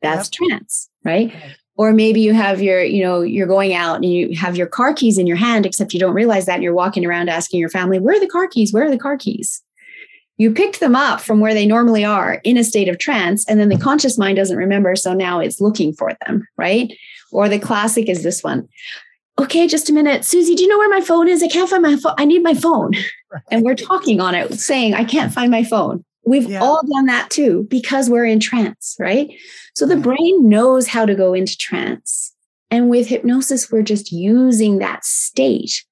That's 0.02 0.30
yep. 0.32 0.48
trance, 0.48 0.88
right? 1.04 1.32
Or 1.76 1.92
maybe 1.92 2.20
you 2.20 2.32
have 2.32 2.62
your, 2.62 2.82
you 2.82 3.02
know, 3.02 3.20
you're 3.20 3.46
going 3.46 3.74
out 3.74 3.96
and 3.96 4.04
you 4.06 4.34
have 4.36 4.56
your 4.56 4.66
car 4.66 4.94
keys 4.94 5.18
in 5.18 5.26
your 5.26 5.36
hand, 5.36 5.66
except 5.66 5.92
you 5.92 6.00
don't 6.00 6.14
realize 6.14 6.46
that. 6.46 6.54
And 6.54 6.62
you're 6.62 6.74
walking 6.74 7.04
around 7.04 7.28
asking 7.28 7.60
your 7.60 7.68
family, 7.68 7.98
where 7.98 8.16
are 8.16 8.20
the 8.20 8.26
car 8.26 8.48
keys? 8.48 8.72
Where 8.72 8.84
are 8.84 8.90
the 8.90 8.98
car 8.98 9.16
keys? 9.16 9.62
You 10.38 10.52
picked 10.52 10.80
them 10.80 10.94
up 10.94 11.20
from 11.20 11.40
where 11.40 11.54
they 11.54 11.66
normally 11.66 12.04
are 12.04 12.40
in 12.44 12.58
a 12.58 12.64
state 12.64 12.88
of 12.88 12.98
trance, 12.98 13.48
and 13.48 13.58
then 13.58 13.70
the 13.70 13.78
conscious 13.78 14.18
mind 14.18 14.36
doesn't 14.36 14.56
remember. 14.56 14.94
So 14.94 15.14
now 15.14 15.40
it's 15.40 15.62
looking 15.62 15.94
for 15.94 16.12
them, 16.26 16.46
right? 16.58 16.92
Or 17.32 17.48
the 17.48 17.58
classic 17.58 18.08
is 18.08 18.22
this 18.22 18.42
one. 18.42 18.68
Okay, 19.38 19.66
just 19.66 19.90
a 19.90 19.92
minute. 19.92 20.24
Susie, 20.24 20.54
do 20.54 20.62
you 20.62 20.68
know 20.68 20.78
where 20.78 20.88
my 20.88 21.00
phone 21.00 21.28
is? 21.28 21.42
I 21.42 21.48
can't 21.48 21.68
find 21.68 21.82
my 21.82 21.96
phone. 21.96 22.14
I 22.18 22.24
need 22.24 22.42
my 22.42 22.54
phone. 22.54 22.92
And 23.50 23.64
we're 23.64 23.74
talking 23.74 24.18
on 24.18 24.34
it, 24.34 24.54
saying, 24.58 24.94
I 24.94 25.04
can't 25.04 25.32
find 25.32 25.50
my 25.50 25.62
phone. 25.62 26.02
We've 26.26 26.50
yeah. 26.50 26.60
all 26.60 26.82
done 26.86 27.06
that 27.06 27.30
too 27.30 27.66
because 27.70 28.10
we're 28.10 28.24
in 28.24 28.40
trance, 28.40 28.96
right? 28.98 29.30
So 29.74 29.86
the 29.86 29.96
brain 29.96 30.48
knows 30.48 30.88
how 30.88 31.06
to 31.06 31.14
go 31.14 31.32
into 31.34 31.56
trance. 31.56 32.34
And 32.70 32.90
with 32.90 33.06
hypnosis, 33.06 33.70
we're 33.70 33.82
just 33.82 34.10
using 34.10 34.78
that 34.78 35.04
state 35.04 35.84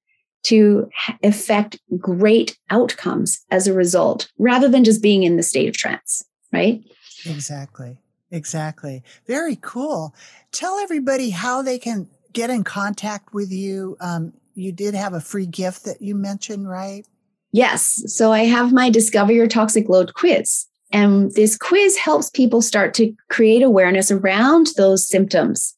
to 0.45 0.91
affect 1.23 1.79
great 1.99 2.59
outcomes 2.69 3.45
as 3.51 3.67
a 3.67 3.73
result, 3.73 4.29
rather 4.39 4.69
than 4.69 4.85
just 4.85 5.03
being 5.03 5.23
in 5.23 5.37
the 5.37 5.43
state 5.43 5.69
of 5.69 5.77
trance, 5.77 6.23
right? 6.53 6.83
Exactly. 7.25 7.97
Exactly. 8.31 9.03
Very 9.27 9.57
cool. 9.63 10.15
Tell 10.51 10.79
everybody 10.79 11.31
how 11.31 11.63
they 11.63 11.79
can 11.79 12.09
get 12.33 12.51
in 12.51 12.65
contact 12.65 13.33
with 13.33 13.53
you. 13.53 13.97
Um, 14.01 14.33
you 14.55 14.73
did 14.73 14.95
have 14.95 15.15
a 15.15 15.21
free 15.21 15.47
gift 15.47 15.85
that 15.85 16.03
you 16.03 16.15
mentioned, 16.15 16.69
right? 16.69 17.07
Yes. 17.55 18.03
So 18.13 18.33
I 18.33 18.41
have 18.41 18.73
my 18.73 18.91
Discover 18.91 19.33
Your 19.33 19.47
Toxic 19.47 19.89
Load 19.89 20.15
quiz. 20.15 20.67
And 20.91 21.31
this 21.35 21.57
quiz 21.57 21.97
helps 21.97 22.29
people 22.29 22.61
start 22.61 22.95
to 22.95 23.15
create 23.31 23.63
awareness 23.63 24.11
around 24.11 24.71
those 24.77 25.07
symptoms 25.07 25.73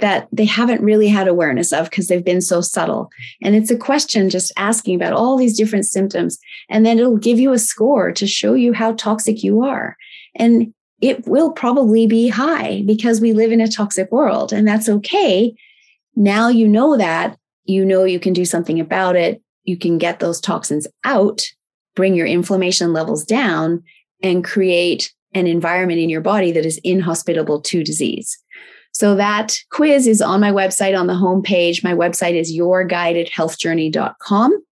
that 0.00 0.26
they 0.32 0.44
haven't 0.44 0.82
really 0.82 1.06
had 1.06 1.28
awareness 1.28 1.72
of 1.72 1.88
because 1.88 2.08
they've 2.08 2.24
been 2.24 2.40
so 2.40 2.60
subtle. 2.60 3.08
And 3.40 3.54
it's 3.54 3.70
a 3.70 3.76
question 3.76 4.30
just 4.30 4.50
asking 4.56 4.96
about 4.96 5.12
all 5.12 5.36
these 5.36 5.56
different 5.56 5.86
symptoms. 5.86 6.40
And 6.68 6.84
then 6.84 6.98
it'll 6.98 7.18
give 7.18 7.38
you 7.38 7.52
a 7.52 7.58
score 7.58 8.10
to 8.10 8.26
show 8.26 8.54
you 8.54 8.72
how 8.72 8.94
toxic 8.94 9.44
you 9.44 9.62
are. 9.62 9.96
And 10.34 10.74
it 11.00 11.24
will 11.28 11.52
probably 11.52 12.08
be 12.08 12.26
high 12.26 12.82
because 12.84 13.20
we 13.20 13.32
live 13.32 13.52
in 13.52 13.60
a 13.60 13.68
toxic 13.68 14.10
world, 14.10 14.52
and 14.52 14.66
that's 14.66 14.88
okay. 14.88 15.54
Now 16.16 16.48
you 16.48 16.66
know 16.66 16.96
that, 16.96 17.36
you 17.64 17.84
know 17.84 18.02
you 18.04 18.18
can 18.18 18.32
do 18.32 18.44
something 18.44 18.80
about 18.80 19.14
it 19.14 19.41
you 19.64 19.76
can 19.76 19.98
get 19.98 20.20
those 20.20 20.40
toxins 20.40 20.86
out, 21.04 21.42
bring 21.94 22.14
your 22.14 22.26
inflammation 22.26 22.92
levels 22.92 23.24
down, 23.24 23.82
and 24.22 24.44
create 24.44 25.12
an 25.34 25.46
environment 25.46 25.98
in 25.98 26.10
your 26.10 26.20
body 26.20 26.52
that 26.52 26.66
is 26.66 26.78
inhospitable 26.84 27.62
to 27.62 27.82
disease. 27.82 28.38
So 28.92 29.14
that 29.16 29.58
quiz 29.70 30.06
is 30.06 30.20
on 30.20 30.40
my 30.40 30.52
website 30.52 30.98
on 30.98 31.06
the 31.06 31.14
homepage. 31.14 31.82
My 31.82 31.94
website 31.94 32.34
is 32.34 32.52
yourguidedhealthjourney.com. 32.52 34.64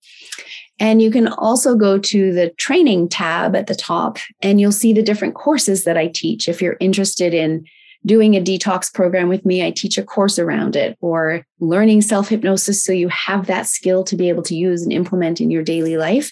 And 0.79 1.03
you 1.03 1.11
can 1.11 1.29
also 1.29 1.75
go 1.75 1.99
to 1.99 2.33
the 2.33 2.51
training 2.51 3.09
tab 3.09 3.55
at 3.55 3.67
the 3.67 3.75
top 3.75 4.19
and 4.41 4.61
you'll 4.61 4.73
see 4.73 4.93
the 4.93 5.03
different 5.03 5.35
courses 5.35 5.85
that 5.85 5.99
I 5.99 6.09
teach. 6.09 6.49
If 6.49 6.63
you're 6.63 6.77
interested 6.81 7.35
in 7.35 7.65
doing 8.07 8.35
a 8.35 8.41
detox 8.41 8.93
program 8.93 9.29
with 9.29 9.45
me, 9.45 9.65
I 9.65 9.71
teach 9.71 9.99
a 9.99 10.03
course 10.03 10.39
around 10.39 10.77
it, 10.77 10.97
or 11.01 11.45
learning 11.59 12.03
self 12.03 12.29
hypnosis 12.29 12.83
so 12.83 12.93
you 12.93 13.09
have 13.09 13.47
that 13.47 13.67
skill 13.67 14.05
to 14.05 14.17
be 14.17 14.29
able 14.29 14.43
to 14.45 14.57
use 14.57 14.83
and 14.83 14.93
implement 14.93 15.41
in 15.41 15.51
your 15.51 15.63
daily 15.63 15.97
life, 15.97 16.31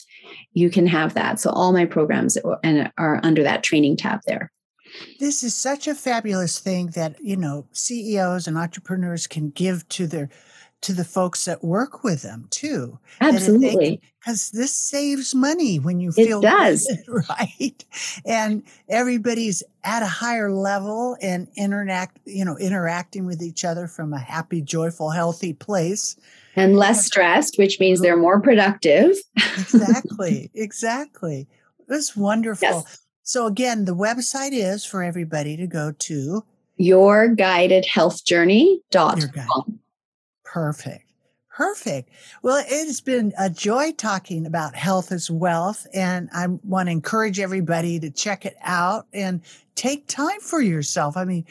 you 0.53 0.71
can 0.71 0.87
have 0.87 1.15
that. 1.15 1.41
So 1.41 1.51
all 1.51 1.73
my 1.73 1.85
programs 1.85 2.37
are 2.37 3.21
under 3.23 3.43
that 3.43 3.63
training 3.63 3.97
tab 3.97 4.21
there. 4.27 4.51
This 5.21 5.43
is 5.43 5.55
such 5.55 5.87
a 5.87 5.95
fabulous 5.95 6.59
thing 6.59 6.89
that, 6.89 7.17
you 7.21 7.37
know, 7.37 7.67
CEOs 7.73 8.47
and 8.47 8.57
entrepreneurs 8.57 9.27
can 9.27 9.51
give 9.51 9.87
to 9.91 10.07
their 10.07 10.31
to 10.81 10.93
the 10.93 11.05
folks 11.05 11.45
that 11.47 11.65
work 11.65 12.05
with 12.05 12.23
them 12.23 12.47
too. 12.51 12.99
Absolutely. 13.21 14.01
Because 14.21 14.51
this 14.51 14.73
saves 14.73 15.35
money 15.35 15.79
when 15.79 16.01
you 16.01 16.13
feel 16.13 16.39
it 16.39 16.43
does. 16.43 16.87
Good, 17.07 17.25
right. 17.29 17.85
And 18.25 18.63
everybody's 18.89 19.63
at 19.83 20.03
a 20.03 20.07
higher 20.07 20.53
level 20.53 21.17
and 21.21 21.49
interact, 21.57 22.19
you 22.25 22.45
know, 22.45 22.57
interacting 22.59 23.27
with 23.27 23.43
each 23.43 23.65
other 23.65 23.89
from 23.89 24.13
a 24.13 24.19
happy, 24.19 24.63
joyful, 24.63 25.11
healthy 25.11 25.53
place. 25.53 26.17
And 26.55 26.77
less 26.77 27.07
stressed, 27.07 27.59
which 27.59 27.81
means 27.81 28.01
they're 28.01 28.17
more 28.17 28.41
productive. 28.41 29.17
exactly. 29.37 30.51
Exactly. 30.55 31.49
It's 31.89 32.17
wonderful. 32.17 32.69
Yes. 32.69 33.03
So 33.23 33.47
again, 33.47 33.85
the 33.85 33.95
website 33.95 34.53
is 34.53 34.85
for 34.85 35.03
everybody 35.03 35.57
to 35.57 35.67
go 35.67 35.93
to 35.93 36.45
yourguidedhealthjourney.com. 36.81 39.79
Perfect. 40.53 41.05
Perfect. 41.55 42.11
Well, 42.43 42.65
it 42.65 42.87
has 42.87 43.01
been 43.01 43.33
a 43.37 43.51
joy 43.51 43.93
talking 43.93 44.47
about 44.47 44.77
health 44.77 45.11
as 45.11 45.29
wealth. 45.31 45.87
And 45.93 46.29
I 46.33 46.47
want 46.47 46.87
to 46.87 46.93
encourage 46.93 47.41
everybody 47.41 47.99
to 47.99 48.11
check 48.11 48.47
it 48.47 48.57
out 48.63 49.07
and 49.13 49.43
take 49.75 50.07
time 50.07 50.39
for 50.41 50.61
yourself. 50.61 51.17
I 51.17 51.25
mean, 51.25 51.45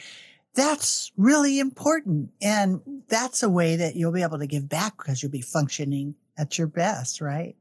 that's 0.54 1.12
really 1.18 1.58
important. 1.58 2.30
And 2.40 2.80
that's 3.08 3.42
a 3.42 3.50
way 3.50 3.76
that 3.76 3.96
you'll 3.96 4.12
be 4.12 4.22
able 4.22 4.38
to 4.38 4.46
give 4.46 4.68
back 4.68 4.96
because 4.96 5.22
you'll 5.22 5.30
be 5.30 5.42
functioning 5.42 6.14
at 6.38 6.56
your 6.56 6.68
best, 6.68 7.20
right? 7.20 7.54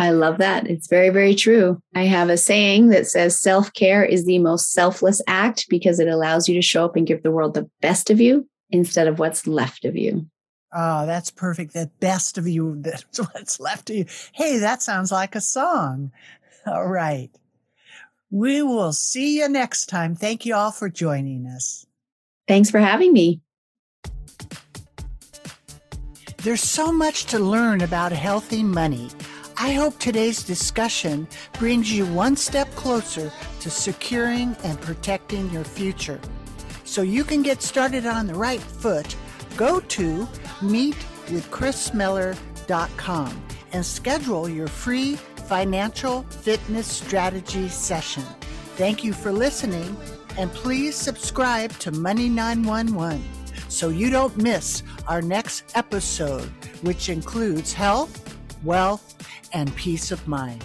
I 0.00 0.10
love 0.10 0.38
that. 0.38 0.66
It's 0.66 0.88
very, 0.88 1.10
very 1.10 1.36
true. 1.36 1.78
I 1.94 2.02
have 2.06 2.28
a 2.28 2.36
saying 2.36 2.88
that 2.88 3.06
says 3.06 3.40
self 3.40 3.72
care 3.72 4.04
is 4.04 4.26
the 4.26 4.40
most 4.40 4.72
selfless 4.72 5.22
act 5.28 5.66
because 5.68 6.00
it 6.00 6.08
allows 6.08 6.48
you 6.48 6.56
to 6.56 6.62
show 6.62 6.84
up 6.84 6.96
and 6.96 7.06
give 7.06 7.22
the 7.22 7.30
world 7.30 7.54
the 7.54 7.70
best 7.80 8.10
of 8.10 8.20
you 8.20 8.48
instead 8.70 9.06
of 9.06 9.20
what's 9.20 9.46
left 9.46 9.84
of 9.84 9.96
you. 9.96 10.26
Oh, 10.74 11.06
that's 11.06 11.30
perfect. 11.30 11.72
The 11.72 11.90
best 12.00 12.36
of 12.36 12.48
you, 12.48 12.76
that's 12.80 13.18
what's 13.32 13.60
left 13.60 13.90
of 13.90 13.96
you. 13.96 14.06
Hey, 14.32 14.58
that 14.58 14.82
sounds 14.82 15.12
like 15.12 15.36
a 15.36 15.40
song. 15.40 16.10
All 16.66 16.88
right. 16.88 17.30
We 18.30 18.62
will 18.62 18.92
see 18.92 19.38
you 19.38 19.48
next 19.48 19.86
time. 19.86 20.16
Thank 20.16 20.44
you 20.44 20.56
all 20.56 20.72
for 20.72 20.88
joining 20.88 21.46
us. 21.46 21.86
Thanks 22.48 22.70
for 22.70 22.80
having 22.80 23.12
me. 23.12 23.40
There's 26.38 26.60
so 26.60 26.92
much 26.92 27.26
to 27.26 27.38
learn 27.38 27.80
about 27.80 28.12
healthy 28.12 28.62
money. 28.62 29.10
I 29.56 29.72
hope 29.72 29.98
today's 29.98 30.42
discussion 30.42 31.28
brings 31.58 31.92
you 31.92 32.04
one 32.06 32.36
step 32.36 32.68
closer 32.74 33.32
to 33.60 33.70
securing 33.70 34.56
and 34.64 34.80
protecting 34.80 35.48
your 35.50 35.64
future. 35.64 36.20
So 36.84 37.02
you 37.02 37.24
can 37.24 37.42
get 37.42 37.62
started 37.62 38.04
on 38.04 38.26
the 38.26 38.34
right 38.34 38.60
foot, 38.60 39.16
go 39.56 39.80
to 39.80 40.28
meetwithchrismiller.com 40.60 43.42
and 43.72 43.84
schedule 43.84 44.48
your 44.48 44.68
free 44.68 45.16
financial 45.16 46.22
fitness 46.22 46.86
strategy 46.86 47.68
session. 47.68 48.22
Thank 48.76 49.04
you 49.04 49.12
for 49.12 49.32
listening 49.32 49.96
and 50.36 50.52
please 50.52 50.96
subscribe 50.96 51.70
to 51.78 51.92
Money 51.92 52.28
911 52.28 53.22
so 53.68 53.88
you 53.88 54.10
don't 54.10 54.36
miss 54.36 54.82
our 55.08 55.22
next 55.22 55.76
episode, 55.76 56.50
which 56.82 57.08
includes 57.08 57.72
health, 57.72 58.36
wealth, 58.62 59.14
and 59.52 59.74
peace 59.76 60.10
of 60.10 60.26
mind. 60.26 60.64